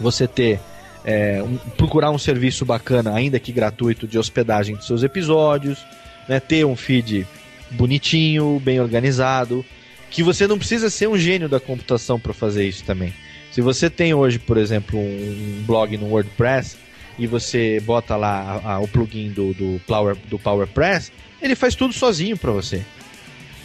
você 0.00 0.26
ter 0.26 0.60
é, 1.04 1.42
um, 1.42 1.56
procurar 1.76 2.10
um 2.10 2.18
serviço 2.18 2.64
bacana, 2.64 3.14
ainda 3.14 3.38
que 3.38 3.52
gratuito, 3.52 4.06
de 4.06 4.18
hospedagem 4.18 4.76
dos 4.76 4.86
seus 4.86 5.02
episódios, 5.02 5.84
né, 6.28 6.40
ter 6.40 6.64
um 6.64 6.76
feed 6.76 7.26
bonitinho, 7.70 8.60
bem 8.64 8.80
organizado, 8.80 9.64
que 10.10 10.22
você 10.22 10.46
não 10.46 10.58
precisa 10.58 10.90
ser 10.90 11.08
um 11.08 11.16
gênio 11.16 11.48
da 11.48 11.60
computação 11.60 12.18
para 12.18 12.32
fazer 12.32 12.66
isso 12.66 12.84
também. 12.84 13.12
Se 13.50 13.60
você 13.60 13.88
tem 13.88 14.14
hoje, 14.14 14.38
por 14.38 14.56
exemplo, 14.56 14.98
um 14.98 15.62
blog 15.66 15.96
no 15.96 16.06
WordPress 16.06 16.76
e 17.18 17.26
você 17.26 17.80
bota 17.80 18.16
lá 18.16 18.60
a, 18.64 18.74
a, 18.74 18.80
o 18.80 18.88
plugin 18.88 19.30
do, 19.30 19.52
do, 19.54 19.80
Power, 19.86 20.16
do 20.28 20.38
PowerPress, 20.38 21.12
ele 21.40 21.54
faz 21.54 21.74
tudo 21.74 21.92
sozinho 21.92 22.36
para 22.36 22.52
você. 22.52 22.82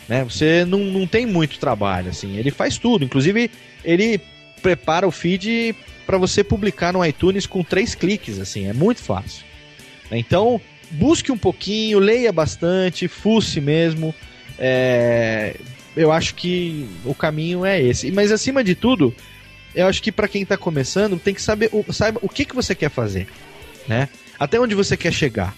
Né? 0.08 0.24
Você 0.24 0.66
não, 0.66 0.80
não 0.80 1.08
tem 1.08 1.26
muito 1.26 1.60
trabalho, 1.60 2.10
assim. 2.10 2.38
Ele 2.38 2.52
faz 2.52 2.78
tudo. 2.78 3.06
Inclusive, 3.06 3.50
ele 3.84 4.20
prepara 4.66 5.08
o 5.08 5.12
feed 5.12 5.76
para 6.08 6.18
você 6.18 6.44
publicar 6.44 6.92
no 6.92 7.06
iTunes 7.06 7.46
com 7.46 7.64
três 7.64 7.94
cliques, 7.94 8.40
assim, 8.40 8.68
é 8.68 8.74
muito 8.74 9.00
fácil. 9.00 9.46
Então, 10.12 10.60
busque 10.90 11.32
um 11.32 11.38
pouquinho, 11.38 12.00
leia 12.00 12.32
bastante, 12.32 13.08
fuce 13.08 13.62
mesmo. 13.62 14.14
É, 14.58 15.56
eu 15.96 16.12
acho 16.12 16.34
que 16.34 16.90
o 17.06 17.14
caminho 17.14 17.64
é 17.64 17.80
esse. 17.80 18.12
Mas 18.12 18.32
acima 18.32 18.64
de 18.64 18.74
tudo, 18.74 19.14
eu 19.76 19.86
acho 19.86 20.02
que 20.02 20.12
para 20.12 20.28
quem 20.28 20.42
está 20.42 20.58
começando, 20.58 21.20
tem 21.20 21.36
que 21.36 21.42
saber 21.44 21.70
o, 21.72 21.94
saiba 21.94 22.20
o 22.24 22.30
que, 22.30 22.44
que 22.44 22.56
você 22.56 22.74
quer 22.74 22.90
fazer, 22.90 23.28
né? 23.88 24.10
Até 24.40 24.60
onde 24.60 24.74
você 24.74 24.98
quer 24.98 25.14
chegar. 25.14 25.56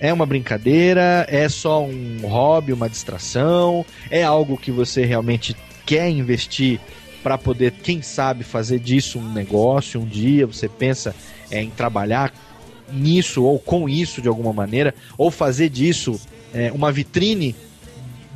É 0.00 0.12
uma 0.12 0.26
brincadeira? 0.26 1.24
É 1.28 1.48
só 1.48 1.84
um 1.84 2.26
hobby, 2.26 2.72
uma 2.72 2.90
distração? 2.90 3.86
É 4.10 4.24
algo 4.24 4.58
que 4.58 4.72
você 4.72 5.04
realmente 5.04 5.56
quer 5.86 6.08
investir 6.10 6.80
para 7.26 7.36
poder, 7.36 7.72
quem 7.72 8.02
sabe, 8.02 8.44
fazer 8.44 8.78
disso 8.78 9.18
um 9.18 9.32
negócio 9.32 10.00
um 10.00 10.06
dia. 10.06 10.46
Você 10.46 10.68
pensa 10.68 11.12
é, 11.50 11.60
em 11.60 11.70
trabalhar 11.70 12.32
nisso 12.92 13.42
ou 13.42 13.58
com 13.58 13.88
isso 13.88 14.22
de 14.22 14.28
alguma 14.28 14.52
maneira, 14.52 14.94
ou 15.18 15.28
fazer 15.28 15.68
disso 15.68 16.20
é, 16.54 16.70
uma 16.70 16.92
vitrine 16.92 17.52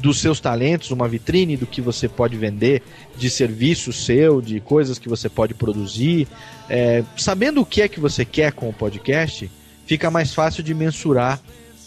dos 0.01 0.19
seus 0.19 0.41
talentos, 0.41 0.91
uma 0.91 1.07
vitrine 1.07 1.57
do 1.57 1.69
que 1.69 1.81
você 1.81 2.09
pode 2.09 2.37
vender, 2.37 2.83
de 3.17 3.31
serviço 3.31 3.93
seu, 3.93 4.41
de 4.41 4.59
coisas 4.59 4.99
que 4.99 5.09
você 5.09 5.29
pode 5.29 5.55
produzir. 5.55 6.27
É, 6.69 7.05
sabendo 7.17 7.61
o 7.61 7.65
que 7.65 7.83
é 7.83 7.87
que 7.87 8.01
você 8.01 8.25
quer 8.25 8.51
com 8.51 8.69
o 8.69 8.73
podcast, 8.73 9.49
fica 9.87 10.11
mais 10.11 10.35
fácil 10.35 10.65
de 10.65 10.75
mensurar 10.75 11.41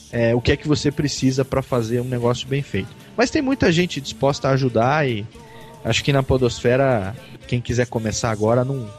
é, 0.09 0.33
o 0.33 0.39
que 0.39 0.53
é 0.53 0.55
que 0.55 0.69
você 0.69 0.89
precisa 0.89 1.43
para 1.43 1.61
fazer 1.61 1.99
um 1.99 2.07
negócio 2.07 2.47
bem 2.47 2.61
feito. 2.61 2.95
Mas 3.17 3.29
tem 3.29 3.41
muita 3.41 3.73
gente 3.73 3.99
disposta 3.99 4.47
a 4.47 4.51
ajudar 4.51 5.05
e 5.05 5.27
acho 5.83 6.03
que 6.03 6.13
na 6.13 6.23
Podosfera, 6.23 7.15
quem 7.47 7.61
quiser 7.61 7.87
começar 7.87 8.31
agora 8.31 8.63
não, 8.63 8.89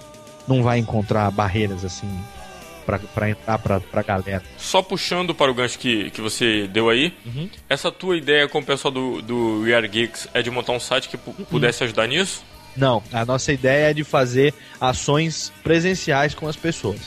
não 0.47 0.62
vai 0.62 0.79
encontrar 0.79 1.31
barreiras 1.31 1.85
assim 1.85 2.09
para 2.85 3.31
entrar 3.31 3.59
pra, 3.59 3.81
pra 3.81 4.03
galera. 4.03 4.42
Só 4.59 4.83
puxando 4.83 5.35
para 5.35 5.51
o 5.51 5.55
gancho 5.55 5.79
que, 5.79 6.11
que 6.11 6.20
você 6.20 6.68
deu 6.68 6.90
aí, 6.90 7.14
uhum. 7.25 7.49
essa 7.68 7.90
tua 7.90 8.16
ideia 8.16 8.47
com 8.47 8.59
o 8.59 8.64
pessoal 8.64 8.92
do, 8.92 9.23
do 9.23 9.62
We 9.62 9.75
Are 9.75 9.88
Geeks 9.88 10.29
é 10.35 10.42
de 10.42 10.51
montar 10.51 10.73
um 10.73 10.81
site 10.81 11.09
que 11.09 11.16
uhum. 11.16 11.44
pudesse 11.47 11.83
ajudar 11.85 12.07
nisso? 12.07 12.44
Não, 12.77 13.03
a 13.12 13.25
nossa 13.25 13.53
ideia 13.53 13.90
é 13.90 13.94
de 13.94 14.05
fazer 14.05 14.53
ações 14.81 15.53
presenciais 15.62 16.35
com 16.35 16.49
as 16.49 16.57
pessoas. 16.57 17.01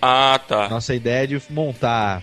Ah, 0.00 0.40
tá. 0.46 0.68
Nossa 0.68 0.94
ideia 0.94 1.24
é 1.24 1.26
de 1.26 1.42
montar. 1.50 2.22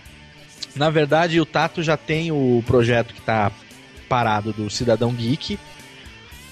Na 0.74 0.90
verdade, 0.90 1.40
o 1.40 1.46
Tato 1.46 1.82
já 1.82 1.96
tem 1.96 2.32
o 2.32 2.62
projeto 2.66 3.12
que 3.12 3.20
está 3.20 3.52
parado 4.08 4.52
do 4.52 4.70
Cidadão 4.70 5.12
Geek, 5.12 5.58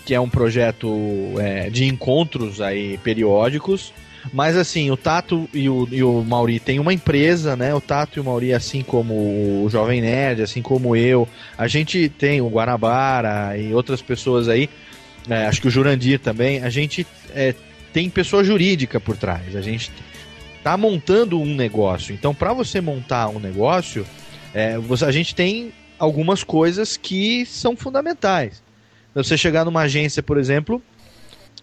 que 0.04 0.14
é 0.14 0.20
um 0.20 0.28
projeto 0.28 1.34
é, 1.38 1.70
de 1.70 1.86
encontros 1.86 2.60
aí 2.60 2.98
periódicos. 2.98 3.92
Mas 4.32 4.56
assim, 4.56 4.90
o 4.90 4.96
Tato 4.96 5.48
e 5.52 5.68
o, 5.68 5.86
e 5.90 6.02
o 6.02 6.22
Mauri 6.22 6.58
têm 6.58 6.78
uma 6.78 6.94
empresa, 6.94 7.56
né? 7.56 7.74
O 7.74 7.80
Tato 7.80 8.18
e 8.18 8.20
o 8.20 8.24
Mauri, 8.24 8.54
assim 8.54 8.82
como 8.82 9.14
o 9.14 9.68
Jovem 9.70 10.00
Nerd, 10.00 10.42
assim 10.42 10.62
como 10.62 10.96
eu, 10.96 11.28
a 11.58 11.68
gente 11.68 12.08
tem 12.08 12.40
o 12.40 12.48
Guanabara 12.48 13.56
e 13.58 13.74
outras 13.74 14.00
pessoas 14.00 14.48
aí. 14.48 14.68
é, 15.28 15.46
acho 15.46 15.60
que 15.60 15.68
o 15.68 15.70
Jurandir 15.70 16.18
também, 16.18 16.62
a 16.62 16.70
gente 16.70 17.06
é, 17.34 17.54
tem 17.92 18.08
pessoa 18.08 18.42
jurídica 18.42 18.98
por 18.98 19.16
trás. 19.16 19.54
A 19.54 19.60
gente 19.60 19.92
tá 20.62 20.76
montando 20.78 21.38
um 21.38 21.54
negócio. 21.54 22.14
Então, 22.14 22.34
para 22.34 22.54
você 22.54 22.80
montar 22.80 23.28
um 23.28 23.38
negócio, 23.38 24.06
é, 24.54 24.78
você, 24.78 25.04
a 25.04 25.12
gente 25.12 25.34
tem 25.34 25.70
algumas 25.98 26.42
coisas 26.42 26.96
que 26.96 27.44
são 27.44 27.76
fundamentais. 27.76 28.63
Você 29.14 29.38
chegar 29.38 29.64
numa 29.64 29.82
agência, 29.82 30.22
por 30.22 30.38
exemplo, 30.38 30.82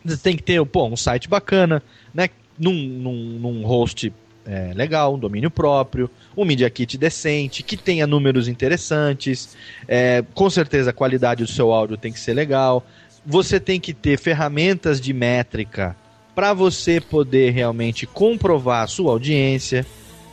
você 0.03 0.17
tem 0.17 0.35
que 0.35 0.43
ter 0.43 0.63
pô, 0.65 0.85
um 0.87 0.95
site 0.95 1.27
bacana, 1.27 1.83
né? 2.13 2.29
Num, 2.57 2.73
num, 2.73 3.39
num 3.39 3.65
host 3.65 4.13
é, 4.45 4.71
legal, 4.73 5.15
um 5.15 5.19
domínio 5.19 5.49
próprio, 5.49 6.09
um 6.35 6.45
Media 6.45 6.69
Kit 6.69 6.97
decente, 6.97 7.63
que 7.63 7.77
tenha 7.77 8.07
números 8.07 8.47
interessantes, 8.47 9.55
é, 9.87 10.23
com 10.33 10.49
certeza 10.49 10.89
a 10.91 10.93
qualidade 10.93 11.43
do 11.43 11.49
seu 11.49 11.71
áudio 11.71 11.97
tem 11.97 12.11
que 12.11 12.19
ser 12.19 12.33
legal. 12.33 12.85
Você 13.25 13.59
tem 13.59 13.79
que 13.79 13.93
ter 13.93 14.17
ferramentas 14.17 14.99
de 14.99 15.13
métrica 15.13 15.95
para 16.33 16.53
você 16.53 16.99
poder 16.99 17.51
realmente 17.51 18.07
comprovar 18.07 18.83
a 18.83 18.87
sua 18.87 19.11
audiência, 19.11 19.85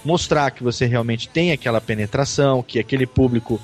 mostrar 0.05 0.51
que 0.51 0.63
você 0.63 0.87
realmente 0.87 1.29
tem 1.29 1.53
aquela 1.53 1.81
penetração, 1.81 2.63
que 2.63 2.79
aquele 2.79 3.07
público 3.07 3.61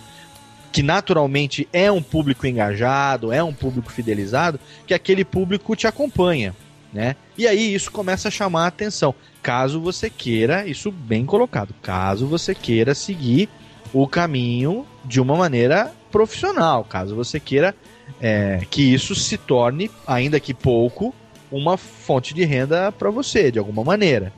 que 0.74 0.82
naturalmente 0.82 1.68
é 1.72 1.90
um 1.92 2.02
público 2.02 2.48
engajado, 2.48 3.32
é 3.32 3.40
um 3.40 3.54
público 3.54 3.92
fidelizado, 3.92 4.58
que 4.84 4.92
aquele 4.92 5.24
público 5.24 5.76
te 5.76 5.86
acompanha, 5.86 6.52
né? 6.92 7.14
E 7.38 7.46
aí 7.46 7.72
isso 7.72 7.92
começa 7.92 8.26
a 8.26 8.30
chamar 8.30 8.64
a 8.64 8.66
atenção. 8.66 9.14
Caso 9.40 9.80
você 9.80 10.10
queira, 10.10 10.66
isso 10.66 10.90
bem 10.90 11.24
colocado, 11.24 11.72
caso 11.80 12.26
você 12.26 12.56
queira 12.56 12.92
seguir 12.92 13.48
o 13.92 14.08
caminho 14.08 14.84
de 15.04 15.20
uma 15.20 15.36
maneira 15.36 15.92
profissional, 16.10 16.82
caso 16.82 17.14
você 17.14 17.38
queira 17.38 17.72
é, 18.20 18.62
que 18.68 18.82
isso 18.82 19.14
se 19.14 19.38
torne, 19.38 19.88
ainda 20.04 20.40
que 20.40 20.52
pouco, 20.52 21.14
uma 21.52 21.76
fonte 21.76 22.34
de 22.34 22.44
renda 22.44 22.90
para 22.90 23.10
você, 23.10 23.52
de 23.52 23.60
alguma 23.60 23.84
maneira. 23.84 24.32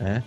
Né? 0.00 0.24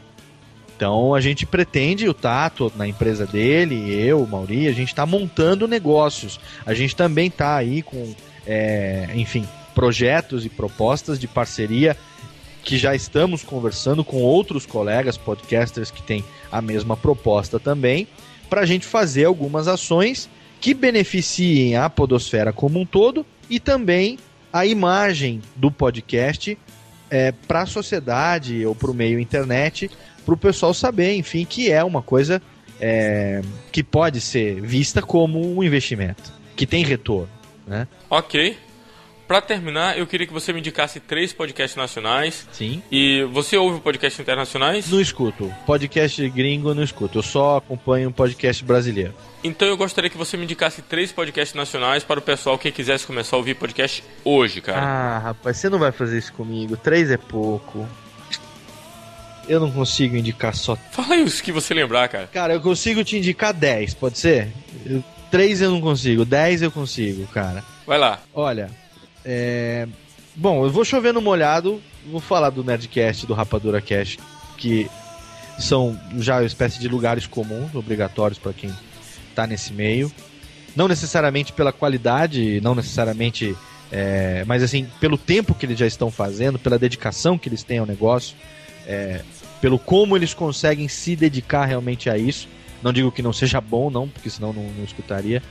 Então 0.78 1.16
a 1.16 1.20
gente 1.20 1.44
pretende, 1.44 2.08
o 2.08 2.14
Tato 2.14 2.72
na 2.76 2.88
empresa 2.88 3.26
dele, 3.26 3.92
eu, 3.92 4.22
o 4.22 4.28
Mauri, 4.28 4.68
a 4.68 4.72
gente 4.72 4.90
está 4.90 5.08
montando 5.08 5.68
negócios. 5.68 6.40
A 6.64 6.74
gente 6.76 6.96
também 6.96 7.30
está 7.30 7.56
aí 7.56 7.82
com, 7.82 8.14
é, 8.46 9.10
enfim, 9.16 9.44
projetos 9.74 10.46
e 10.46 10.50
propostas 10.50 11.20
de 11.20 11.28
parceria 11.28 11.98
que 12.64 12.78
já 12.78 12.94
estamos 12.94 13.44
conversando 13.44 14.04
com 14.04 14.18
outros 14.18 14.68
colegas 14.68 15.18
podcasters 15.18 15.90
que 15.90 16.04
têm 16.04 16.24
a 16.52 16.62
mesma 16.62 16.96
proposta 16.96 17.60
também, 17.60 18.08
para 18.48 18.62
a 18.62 18.66
gente 18.66 18.86
fazer 18.86 19.26
algumas 19.26 19.68
ações 19.68 20.30
que 20.62 20.76
beneficiem 20.76 21.76
a 21.76 21.90
podosfera 21.90 22.54
como 22.54 22.80
um 22.80 22.86
todo 22.86 23.26
e 23.50 23.60
também 23.60 24.20
a 24.54 24.66
imagem 24.66 25.42
do 25.56 25.72
podcast 25.72 26.58
é, 27.10 27.32
para 27.32 27.62
a 27.62 27.66
sociedade 27.66 28.66
ou 28.66 28.76
para 28.76 28.92
o 28.92 28.94
meio 28.94 29.20
internet, 29.20 29.90
para 30.28 30.34
o 30.34 30.38
pessoal 30.38 30.74
saber, 30.74 31.14
enfim, 31.14 31.46
que 31.46 31.72
é 31.72 31.82
uma 31.82 32.02
coisa 32.02 32.42
é, 32.82 33.42
que 33.72 33.82
pode 33.82 34.20
ser 34.20 34.60
vista 34.60 35.02
como 35.02 35.40
um 35.40 35.64
investimento, 35.64 36.34
que 36.54 36.68
tem 36.68 36.84
retorno. 36.84 37.30
Né? 37.66 37.88
Ok. 38.10 38.58
Para 39.26 39.40
terminar, 39.40 39.98
eu 39.98 40.06
queria 40.06 40.28
que 40.28 40.34
você 40.34 40.52
me 40.52 40.60
indicasse 40.60 41.00
três 41.00 41.32
podcasts 41.32 41.78
nacionais. 41.78 42.46
Sim. 42.52 42.82
E 42.92 43.24
você 43.32 43.56
ouve 43.56 43.80
podcasts 43.80 44.20
internacionais? 44.20 44.90
Não 44.90 45.00
escuto. 45.00 45.54
Podcast 45.66 46.30
gringo 46.30 46.74
não 46.74 46.84
escuto. 46.84 47.20
Eu 47.20 47.24
só 47.24 47.58
acompanho 47.58 48.10
um 48.10 48.12
podcast 48.12 48.64
brasileiro. 48.66 49.14
Então 49.42 49.66
eu 49.66 49.78
gostaria 49.78 50.10
que 50.10 50.18
você 50.18 50.36
me 50.36 50.44
indicasse 50.44 50.82
três 50.82 51.10
podcasts 51.10 51.56
nacionais 51.56 52.04
para 52.04 52.20
o 52.20 52.22
pessoal 52.22 52.58
que 52.58 52.70
quisesse 52.70 53.08
começar 53.08 53.38
a 53.38 53.40
ouvir 53.40 53.56
podcast 53.56 54.04
hoje, 54.26 54.60
cara. 54.60 54.82
Ah, 54.82 55.20
rapaz, 55.20 55.56
você 55.56 55.70
não 55.70 55.80
vai 55.80 55.94
fazer 55.94 56.18
isso 56.18 56.34
comigo. 56.34 56.76
Três 56.76 57.12
é 57.12 57.18
pouco. 57.18 57.88
Eu 59.48 59.60
não 59.60 59.72
consigo 59.72 60.16
indicar 60.16 60.54
só. 60.54 60.76
Fala 60.92 61.16
aí 61.16 61.24
os 61.24 61.40
que 61.40 61.52
você 61.52 61.74
lembrar, 61.74 62.08
cara. 62.10 62.28
Cara, 62.28 62.54
eu 62.54 62.62
consigo 62.62 63.04
te 63.04 63.18
indicar 63.18 63.54
dez, 63.54 63.94
pode 63.94 64.18
ser? 64.18 64.50
Eu... 64.86 65.04
Três 65.30 65.62
eu 65.62 65.70
não 65.70 65.82
consigo, 65.82 66.24
dez 66.24 66.62
eu 66.62 66.72
consigo, 66.72 67.28
cara. 67.28 67.64
Vai 67.86 67.98
lá. 67.98 68.22
Olha, 68.34 68.70
é... 69.26 69.86
Bom, 70.34 70.64
eu 70.64 70.72
vou 70.72 70.86
chover 70.86 71.14
no 71.14 71.22
molhado, 71.22 71.82
vou 72.06 72.22
falar 72.22 72.50
do 72.50 72.64
Nerdcast 72.64 73.26
do 73.26 73.34
Rapadura 73.34 73.82
Cast, 73.82 74.20
que 74.58 74.90
são 75.60 76.00
já 76.18 76.38
uma 76.38 76.46
espécie 76.46 76.80
de 76.80 76.88
lugares 76.88 77.28
comuns, 77.28 77.76
obrigatórios 77.76 78.40
para 78.40 78.54
quem 78.54 78.72
está 79.30 79.46
nesse 79.46 79.74
meio. 79.74 80.12
Não 80.76 80.88
necessariamente 80.88 81.52
pela 81.52 81.74
qualidade, 81.74 82.62
não 82.62 82.76
necessariamente, 82.76 83.54
é... 83.92 84.46
mas 84.46 84.64
assim, 84.64 84.88
pelo 85.00 85.18
tempo 85.18 85.54
que 85.54 85.66
eles 85.66 85.78
já 85.78 85.88
estão 85.88 86.10
fazendo, 86.10 86.58
pela 86.58 86.80
dedicação 86.80 87.38
que 87.38 87.50
eles 87.50 87.64
têm 87.64 87.80
ao 87.80 87.86
negócio, 87.86 88.36
é... 88.86 89.22
pelo 89.62 89.80
como 89.80 90.16
eles 90.16 90.34
conseguem 90.34 90.88
se 90.88 91.16
dedicar 91.16 91.66
realmente 91.66 92.10
a 92.10 92.18
isso. 92.18 92.48
Não 92.82 92.94
digo 92.94 93.12
que 93.12 93.22
não 93.22 93.34
seja 93.34 93.60
bom, 93.60 93.90
não, 93.90 94.08
porque 94.08 94.30
senão 94.30 94.54
não, 94.54 94.64
não 94.64 94.84
escutaria 94.84 95.42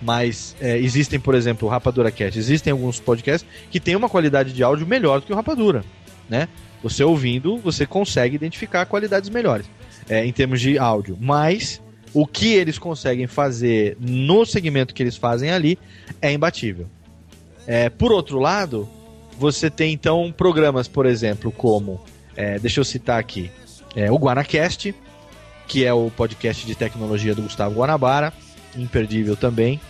mas 0.00 0.54
é, 0.60 0.76
existem, 0.78 1.18
por 1.18 1.34
exemplo, 1.34 1.66
o 1.66 1.70
Rapadura 1.70 2.10
Cast, 2.10 2.38
existem 2.38 2.70
alguns 2.70 3.00
podcasts 3.00 3.48
que 3.70 3.80
têm 3.80 3.96
uma 3.96 4.08
qualidade 4.08 4.52
de 4.52 4.62
áudio 4.62 4.86
melhor 4.86 5.20
do 5.20 5.26
que 5.26 5.32
o 5.32 5.36
Rapadura, 5.36 5.84
né? 6.28 6.48
Você 6.82 7.02
ouvindo, 7.02 7.56
você 7.56 7.86
consegue 7.86 8.36
identificar 8.36 8.86
qualidades 8.86 9.30
melhores 9.30 9.66
é, 10.08 10.24
em 10.24 10.32
termos 10.32 10.60
de 10.60 10.78
áudio, 10.78 11.16
mas 11.20 11.80
o 12.12 12.26
que 12.26 12.54
eles 12.54 12.78
conseguem 12.78 13.26
fazer 13.26 13.96
no 13.98 14.44
segmento 14.44 14.94
que 14.94 15.02
eles 15.02 15.16
fazem 15.16 15.50
ali 15.50 15.78
é 16.20 16.32
imbatível. 16.32 16.86
É, 17.66 17.90
por 17.90 18.12
outro 18.12 18.38
lado, 18.38 18.88
você 19.38 19.68
tem 19.68 19.92
então 19.92 20.32
programas, 20.36 20.86
por 20.86 21.06
exemplo, 21.06 21.50
como, 21.50 22.00
é, 22.36 22.58
deixa 22.58 22.80
eu 22.80 22.84
citar 22.84 23.18
aqui, 23.18 23.50
é, 23.94 24.10
o 24.10 24.16
Guanacast, 24.16 24.94
que 25.66 25.84
é 25.84 25.92
o 25.92 26.10
podcast 26.10 26.66
de 26.66 26.74
tecnologia 26.74 27.34
do 27.34 27.42
Gustavo 27.42 27.76
Guanabara, 27.76 28.32
imperdível 28.76 29.36
também. 29.36 29.80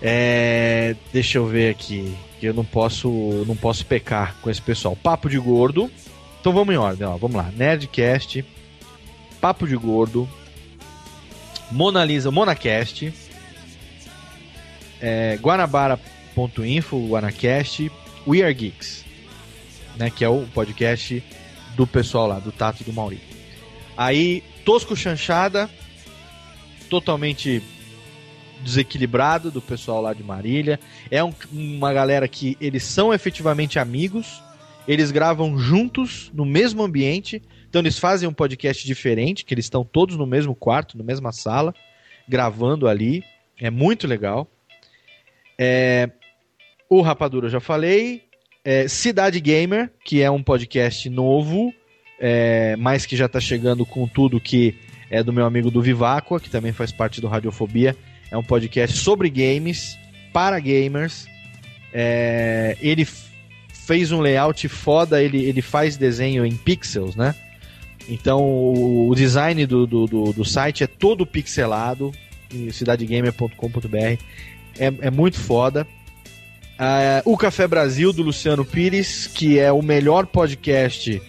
É, 0.00 0.96
deixa 1.12 1.38
eu 1.38 1.46
ver 1.46 1.70
aqui, 1.70 2.16
que 2.38 2.46
eu 2.46 2.54
não 2.54 2.64
posso, 2.64 3.10
não 3.46 3.54
posso 3.56 3.84
pecar 3.84 4.36
com 4.40 4.48
esse 4.48 4.62
pessoal. 4.62 4.96
Papo 4.96 5.28
de 5.28 5.38
Gordo. 5.38 5.90
Então 6.40 6.52
vamos 6.54 6.74
em 6.74 6.78
ordem, 6.78 7.06
ó. 7.06 7.16
Vamos 7.18 7.36
lá. 7.36 7.50
Nerdcast, 7.54 8.44
Papo 9.40 9.66
de 9.66 9.76
Gordo, 9.76 10.28
Mona 11.70 12.04
Lisa, 12.04 12.30
Monacast, 12.30 13.12
é, 15.00 15.38
Guanabara.info, 15.40 17.08
Guanacast, 17.08 17.90
We 18.26 18.42
Are 18.42 18.54
Geeks, 18.54 19.04
né, 20.00 20.08
que 20.08 20.24
é 20.24 20.28
o 20.30 20.46
podcast 20.46 21.22
do 21.76 21.86
pessoal 21.86 22.26
lá, 22.26 22.38
do 22.38 22.50
Tato 22.50 22.80
e 22.80 22.84
do 22.84 22.92
Mauri. 22.92 23.20
Aí, 23.94 24.42
Tosco 24.64 24.96
Chanchada, 24.96 25.68
totalmente 26.88 27.62
desequilibrado 28.62 29.50
do 29.50 29.60
pessoal 29.60 30.00
lá 30.00 30.14
de 30.14 30.22
Marília. 30.22 30.80
É 31.10 31.22
um, 31.22 31.34
uma 31.52 31.92
galera 31.92 32.26
que 32.26 32.56
eles 32.62 32.82
são 32.82 33.12
efetivamente 33.12 33.78
amigos, 33.78 34.42
eles 34.88 35.10
gravam 35.10 35.58
juntos 35.58 36.30
no 36.32 36.46
mesmo 36.46 36.82
ambiente, 36.82 37.42
então 37.68 37.82
eles 37.82 37.98
fazem 37.98 38.26
um 38.26 38.32
podcast 38.32 38.86
diferente, 38.86 39.44
que 39.44 39.52
eles 39.52 39.66
estão 39.66 39.84
todos 39.84 40.16
no 40.16 40.26
mesmo 40.26 40.54
quarto, 40.54 40.96
na 40.96 41.04
mesma 41.04 41.30
sala, 41.30 41.74
gravando 42.26 42.88
ali. 42.88 43.22
É 43.60 43.68
muito 43.68 44.06
legal. 44.06 44.48
É, 45.58 46.08
o 46.88 47.02
Rapadura 47.02 47.48
eu 47.48 47.50
já 47.50 47.60
falei. 47.60 48.29
É, 48.64 48.86
Cidade 48.88 49.40
Gamer, 49.40 49.90
que 50.04 50.20
é 50.20 50.30
um 50.30 50.42
podcast 50.42 51.08
novo, 51.08 51.72
é, 52.20 52.76
mas 52.76 53.06
que 53.06 53.16
já 53.16 53.26
está 53.26 53.40
chegando 53.40 53.86
com 53.86 54.06
tudo 54.06 54.40
que 54.40 54.76
é 55.10 55.22
do 55.22 55.32
meu 55.32 55.46
amigo 55.46 55.70
do 55.70 55.80
Viváqua, 55.80 56.38
que 56.38 56.50
também 56.50 56.72
faz 56.72 56.92
parte 56.92 57.20
do 57.20 57.26
Radiofobia. 57.26 57.96
É 58.30 58.36
um 58.36 58.42
podcast 58.42 58.98
sobre 58.98 59.30
games, 59.30 59.98
para 60.32 60.60
gamers. 60.60 61.26
É, 61.92 62.76
ele 62.80 63.06
fez 63.72 64.12
um 64.12 64.20
layout 64.20 64.68
foda, 64.68 65.22
ele, 65.22 65.42
ele 65.42 65.62
faz 65.62 65.96
desenho 65.96 66.44
em 66.44 66.54
pixels, 66.54 67.16
né? 67.16 67.34
Então 68.08 68.40
o, 68.42 69.12
design 69.14 69.66
do, 69.66 69.86
do, 69.86 70.06
do, 70.06 70.32
do 70.32 70.44
site 70.44 70.84
é 70.84 70.86
todo 70.86 71.26
pixelado, 71.26 72.12
cidadegamer.com.br. 72.72 73.96
É, 73.96 74.18
é 74.78 75.10
muito 75.10 75.38
foda. 75.38 75.86
Uh, 76.80 77.20
o 77.26 77.36
Café 77.36 77.68
Brasil, 77.68 78.10
do 78.10 78.22
Luciano 78.22 78.64
Pires, 78.64 79.26
que 79.26 79.58
é 79.58 79.70
o 79.70 79.82
melhor 79.82 80.24
podcast 80.24 81.20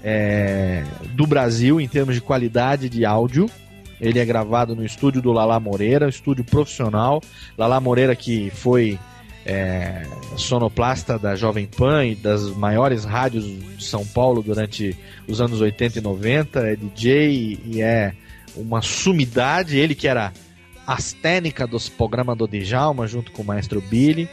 é, 0.00 0.84
do 1.10 1.26
Brasil 1.26 1.80
em 1.80 1.88
termos 1.88 2.14
de 2.14 2.20
qualidade 2.20 2.88
de 2.88 3.04
áudio. 3.04 3.50
Ele 4.00 4.20
é 4.20 4.24
gravado 4.24 4.76
no 4.76 4.84
estúdio 4.84 5.20
do 5.20 5.32
Lala 5.32 5.58
Moreira, 5.58 6.08
estúdio 6.08 6.44
profissional. 6.44 7.20
Lala 7.58 7.80
Moreira 7.80 8.14
que 8.14 8.50
foi 8.50 8.96
é, 9.44 10.06
sonoplasta 10.36 11.18
da 11.18 11.34
Jovem 11.34 11.66
Pan 11.66 12.06
e 12.06 12.14
das 12.14 12.48
maiores 12.50 13.04
rádios 13.04 13.44
de 13.44 13.84
São 13.84 14.06
Paulo 14.06 14.40
durante 14.40 14.96
os 15.26 15.40
anos 15.40 15.60
80 15.60 15.98
e 15.98 16.02
90, 16.02 16.60
é 16.60 16.76
DJ 16.76 17.58
e 17.64 17.82
é 17.82 18.12
uma 18.54 18.80
sumidade. 18.80 19.78
Ele 19.78 19.96
que 19.96 20.06
era 20.06 20.32
astênica 20.86 21.66
dos 21.66 21.88
programas 21.88 22.38
do 22.38 22.46
Djalma 22.46 23.08
junto 23.08 23.32
com 23.32 23.42
o 23.42 23.44
maestro 23.44 23.80
Billy. 23.80 24.28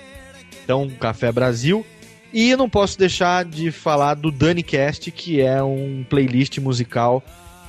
Então, 0.70 0.88
Café 0.88 1.32
Brasil. 1.32 1.84
E 2.32 2.56
não 2.56 2.70
posso 2.70 2.96
deixar 2.96 3.44
de 3.44 3.72
falar 3.72 4.14
do 4.14 4.30
DaniCast, 4.30 5.10
que 5.10 5.42
é 5.42 5.64
um 5.64 6.06
playlist 6.08 6.60
musical 6.60 7.24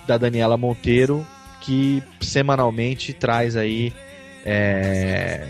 da 0.06 0.18
Daniela 0.18 0.58
Monteiro, 0.58 1.26
que 1.62 2.02
semanalmente 2.20 3.14
traz 3.14 3.56
aí. 3.56 3.90
É, 4.44 5.46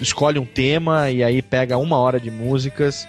escolhe 0.00 0.38
um 0.38 0.44
tema 0.44 1.10
e 1.10 1.24
aí 1.24 1.42
pega 1.42 1.76
uma 1.76 1.96
hora 1.96 2.20
de 2.20 2.30
músicas 2.30 3.08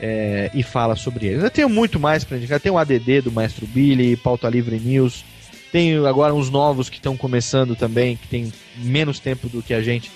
é, 0.00 0.50
e 0.54 0.62
fala 0.62 0.96
sobre 0.96 1.26
eles. 1.26 1.44
Eu 1.44 1.50
tenho 1.50 1.68
muito 1.68 2.00
mais 2.00 2.24
para 2.24 2.38
indicar. 2.38 2.58
Tem 2.58 2.72
o 2.72 2.78
ADD 2.78 3.20
do 3.24 3.30
Maestro 3.30 3.66
Billy, 3.66 4.16
Pauta 4.16 4.48
Livre 4.48 4.80
News. 4.80 5.26
Tem 5.70 5.94
agora 6.06 6.32
uns 6.32 6.48
novos 6.48 6.88
que 6.88 6.96
estão 6.96 7.18
começando 7.18 7.76
também, 7.76 8.16
que 8.16 8.28
tem 8.28 8.50
menos 8.76 9.20
tempo 9.20 9.46
do 9.46 9.62
que 9.62 9.74
a 9.74 9.82
gente, 9.82 10.10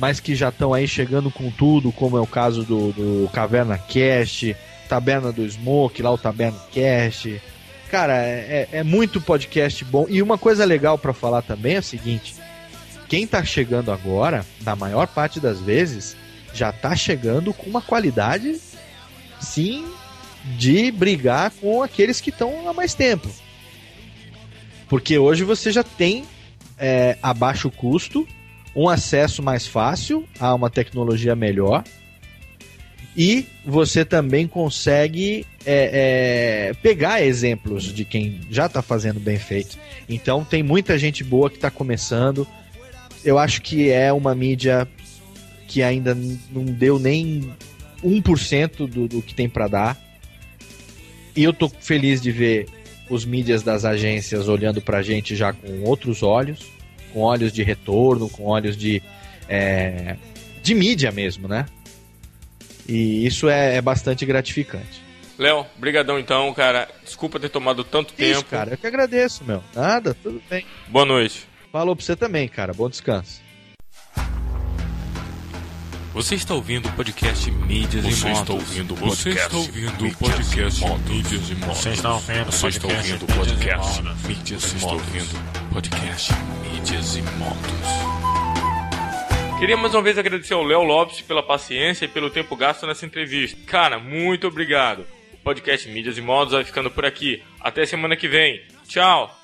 mas 0.00 0.18
que 0.18 0.34
já 0.34 0.48
estão 0.48 0.72
aí 0.72 0.88
chegando 0.88 1.30
com 1.30 1.50
tudo, 1.50 1.92
como 1.92 2.16
é 2.16 2.20
o 2.20 2.26
caso 2.26 2.64
do, 2.64 2.90
do 2.92 3.30
Caverna 3.34 3.76
Cast, 3.76 4.56
Taberna 4.88 5.30
do 5.30 5.48
Smoke, 5.48 6.02
lá 6.02 6.10
o 6.10 6.16
Taberna 6.16 6.58
Cast. 6.72 7.40
Cara, 7.90 8.16
é, 8.16 8.66
é 8.72 8.82
muito 8.82 9.20
podcast 9.20 9.84
bom. 9.84 10.06
E 10.08 10.22
uma 10.22 10.38
coisa 10.38 10.64
legal 10.64 10.96
para 10.96 11.12
falar 11.12 11.42
também 11.42 11.74
é 11.74 11.80
o 11.80 11.82
seguinte: 11.82 12.34
quem 13.08 13.26
tá 13.26 13.44
chegando 13.44 13.92
agora, 13.92 14.46
na 14.62 14.74
maior 14.74 15.06
parte 15.06 15.38
das 15.38 15.60
vezes, 15.60 16.16
já 16.54 16.72
tá 16.72 16.96
chegando 16.96 17.52
com 17.52 17.68
uma 17.68 17.82
qualidade, 17.82 18.58
sim, 19.38 19.84
de 20.56 20.90
brigar 20.90 21.50
com 21.60 21.82
aqueles 21.82 22.22
que 22.22 22.30
estão 22.30 22.66
há 22.66 22.72
mais 22.72 22.94
tempo. 22.94 23.28
Porque 24.88 25.18
hoje 25.18 25.44
você 25.44 25.70
já 25.70 25.84
tem 25.84 26.24
é, 26.78 27.18
a 27.22 27.34
baixo 27.34 27.70
custo 27.70 28.26
um 28.74 28.88
acesso 28.88 29.42
mais 29.42 29.66
fácil 29.66 30.24
a 30.38 30.54
uma 30.54 30.70
tecnologia 30.70 31.34
melhor 31.34 31.84
e 33.16 33.46
você 33.64 34.04
também 34.04 34.46
consegue 34.46 35.44
é, 35.66 36.68
é, 36.70 36.74
pegar 36.74 37.22
exemplos 37.22 37.92
de 37.92 38.04
quem 38.04 38.40
já 38.50 38.66
está 38.66 38.80
fazendo 38.80 39.18
bem 39.18 39.38
feito. 39.38 39.76
Então 40.08 40.44
tem 40.44 40.62
muita 40.62 40.98
gente 40.98 41.24
boa 41.24 41.50
que 41.50 41.56
está 41.56 41.70
começando. 41.70 42.46
Eu 43.24 43.38
acho 43.38 43.62
que 43.62 43.90
é 43.90 44.12
uma 44.12 44.34
mídia 44.34 44.86
que 45.66 45.82
ainda 45.82 46.16
não 46.50 46.64
deu 46.64 46.98
nem 46.98 47.52
1% 48.02 48.86
do, 48.86 49.08
do 49.08 49.22
que 49.22 49.34
tem 49.34 49.48
para 49.48 49.68
dar. 49.68 50.00
E 51.34 51.42
eu 51.42 51.52
tô 51.52 51.68
feliz 51.68 52.20
de 52.20 52.30
ver 52.30 52.66
os 53.08 53.24
mídias 53.24 53.62
das 53.62 53.84
agências 53.84 54.48
olhando 54.48 54.80
para 54.80 54.98
a 54.98 55.02
gente 55.02 55.34
já 55.34 55.52
com 55.52 55.82
outros 55.82 56.22
olhos 56.22 56.79
com 57.12 57.20
olhos 57.20 57.52
de 57.52 57.62
retorno, 57.62 58.28
com 58.28 58.44
olhos 58.44 58.76
de, 58.76 59.02
é, 59.48 60.16
de 60.62 60.74
mídia 60.74 61.10
mesmo, 61.10 61.46
né? 61.48 61.66
E 62.88 63.24
isso 63.26 63.48
é, 63.48 63.76
é 63.76 63.80
bastante 63.80 64.26
gratificante. 64.26 65.02
Léo, 65.38 65.64
brigadão 65.78 66.18
então, 66.18 66.52
cara. 66.52 66.88
Desculpa 67.04 67.40
ter 67.40 67.48
tomado 67.48 67.82
tanto 67.82 68.12
isso, 68.18 68.40
tempo. 68.40 68.50
cara, 68.50 68.72
eu 68.72 68.76
que 68.78 68.86
agradeço, 68.86 69.42
meu. 69.44 69.62
Nada, 69.74 70.14
tudo 70.22 70.42
bem. 70.50 70.66
Boa 70.88 71.04
noite. 71.04 71.48
Falou 71.72 71.94
pra 71.96 72.04
você 72.04 72.14
também, 72.14 72.46
cara. 72.48 72.74
Bom 72.74 72.90
descanso. 72.90 73.40
Você 76.20 76.34
está 76.34 76.54
ouvindo 76.54 76.86
o 76.86 76.92
podcast 76.92 77.50
Mídias 77.50 78.04
Você 78.04 78.28
e 78.28 78.30
Motos. 78.30 78.40
Está 78.40 78.52
ouvindo 78.52 78.94
Você 78.94 79.30
está 79.30 79.56
ouvindo 79.56 80.06
o 80.06 80.14
podcast 80.14 80.84
Mídias 81.08 81.48
e 81.50 81.54
Motos. 81.54 81.78
Você 81.78 81.90
está 81.92 82.12
ouvindo 82.12 82.44
Você 82.44 82.68
está 82.68 82.86
ouvindo 82.86 83.22
o 83.22 83.26
podcast 83.26 84.02
Mídias 84.28 84.72
e 84.72 84.74
Motos. 84.74 84.92
ouvindo 84.92 85.72
podcast 85.72 86.32
Mídias 86.70 87.16
e 87.16 87.22
Motos. 87.22 87.88
Queria 89.58 89.78
mais 89.78 89.94
uma 89.94 90.02
vez 90.02 90.18
agradecer 90.18 90.52
ao 90.52 90.62
Léo 90.62 90.82
Lopes 90.82 91.22
pela 91.22 91.42
paciência 91.42 92.04
e 92.04 92.08
pelo 92.08 92.28
tempo 92.28 92.54
gasto 92.54 92.86
nessa 92.86 93.06
entrevista. 93.06 93.58
Cara, 93.66 93.98
muito 93.98 94.46
obrigado. 94.46 95.06
O 95.32 95.38
podcast 95.38 95.88
Mídias 95.88 96.18
e 96.18 96.20
Modos 96.20 96.52
vai 96.52 96.64
ficando 96.64 96.90
por 96.90 97.06
aqui. 97.06 97.42
Até 97.58 97.86
semana 97.86 98.14
que 98.14 98.28
vem. 98.28 98.60
Tchau! 98.86 99.39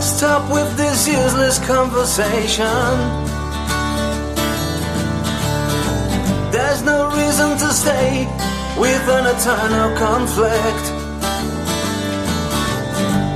Stop 0.00 0.52
with 0.52 0.76
this 0.76 1.08
useless 1.08 1.58
conversation. 1.66 2.64
There's 6.52 6.82
no 6.82 7.10
reason 7.16 7.58
to 7.58 7.72
stay 7.72 8.26
with 8.78 9.08
an 9.08 9.26
eternal 9.26 9.96
conflict. 9.96 10.84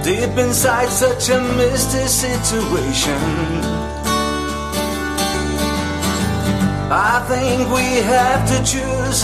Deep 0.04 0.38
inside 0.38 0.88
such 0.88 1.30
a 1.30 1.40
misty 1.56 2.06
situation. 2.06 3.22
I 6.94 7.24
think 7.26 7.70
we 7.72 8.02
have 8.06 8.46
to 8.50 8.58
choose 8.64 9.22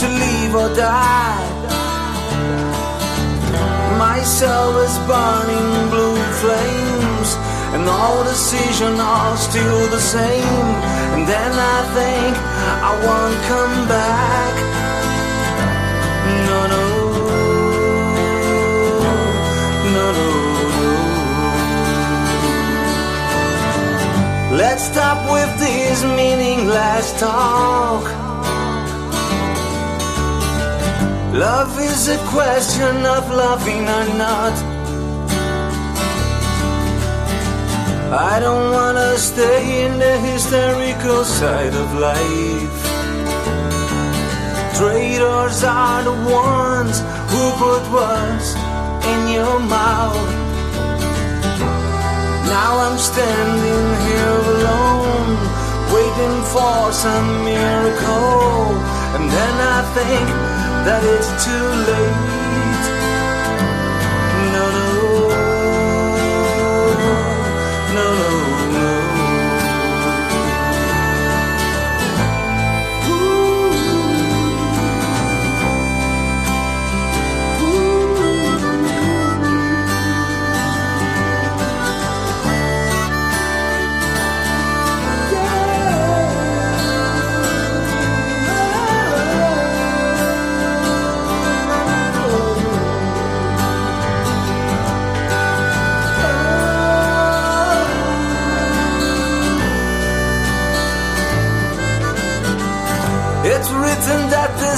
to 0.00 0.08
live 0.08 0.54
or 0.54 0.74
die. 0.74 1.51
My 4.22 4.28
soul 4.28 4.76
is 4.78 4.96
burning 5.10 5.90
blue 5.90 6.22
flames, 6.42 7.30
and 7.74 7.88
all 7.88 8.22
decisions 8.22 9.00
are 9.00 9.36
still 9.36 9.88
the 9.90 9.98
same. 9.98 10.66
And 11.12 11.26
then 11.26 11.52
I 11.74 11.82
think 11.96 12.36
I 12.88 12.92
won't 13.04 13.42
come 13.50 13.88
back. 13.88 14.54
No, 16.46 16.58
no, 16.74 16.86
no, 19.02 19.16
no, 19.96 20.06
no. 20.18 20.30
Let's 24.56 24.84
stop 24.84 25.18
with 25.32 25.52
this 25.58 26.04
meaningless 26.04 27.12
talk. 27.18 28.21
Love 31.42 31.76
is 31.80 32.06
a 32.06 32.18
question 32.36 32.94
of 33.04 33.28
loving 33.28 33.82
or 33.98 34.06
not. 34.26 34.54
I 38.30 38.38
don't 38.38 38.70
wanna 38.70 39.18
stay 39.18 39.84
in 39.84 39.98
the 39.98 40.16
hysterical 40.28 41.24
side 41.24 41.74
of 41.82 41.88
life. 42.08 42.78
Traitors 44.78 45.64
are 45.64 46.02
the 46.10 46.18
ones 46.46 46.96
who 47.30 47.42
put 47.64 47.82
words 47.98 48.48
in 49.12 49.20
your 49.36 49.58
mouth. 49.78 50.30
Now 52.54 52.72
I'm 52.84 52.98
standing 53.10 53.86
here 54.06 54.38
alone, 54.54 55.34
waiting 55.96 56.38
for 56.54 56.92
some 57.04 57.28
miracle, 57.50 58.64
and 59.16 59.24
then 59.36 59.54
I 59.76 59.80
think 59.96 60.61
that 60.84 61.02
it's 61.04 61.44
too 61.44 61.92
late. 61.92 62.41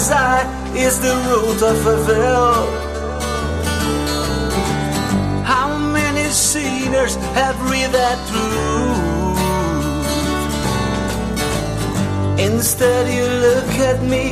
Desire 0.05 0.47
is 0.77 1.01
the 1.01 1.15
root 1.29 1.61
of 1.63 1.79
evil. 1.97 2.55
How 5.53 5.69
many 5.99 6.27
sinners 6.29 7.15
have 7.41 7.57
read 7.71 7.91
that 8.01 8.19
truth? 8.29 9.41
Instead, 12.39 13.05
you 13.17 13.27
look 13.47 13.73
at 13.91 14.03
me 14.03 14.27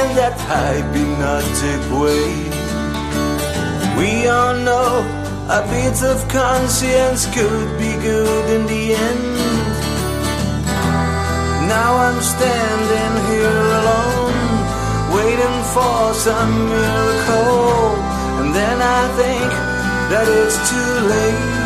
in 0.00 0.08
that 0.20 0.36
hypnotic 0.52 1.82
way. 2.02 2.30
We 4.00 4.26
all 4.26 4.56
know 4.68 5.04
a 5.58 5.60
bit 5.74 5.98
of 6.02 6.16
conscience 6.30 7.26
could 7.36 7.70
be 7.78 7.92
good 8.08 8.46
in 8.56 8.62
the 8.72 8.84
end. 9.08 9.36
Now 11.68 11.90
I'm 12.06 12.20
standing 12.34 13.14
here 13.30 13.64
alone, 13.80 14.29
for 15.74 16.14
some 16.14 16.68
miracle, 16.68 17.94
and 18.40 18.54
then 18.54 18.78
I 18.82 19.02
think 19.20 19.50
that 20.10 20.26
it's 20.26 20.58
too 20.70 20.92
late. 21.08 21.59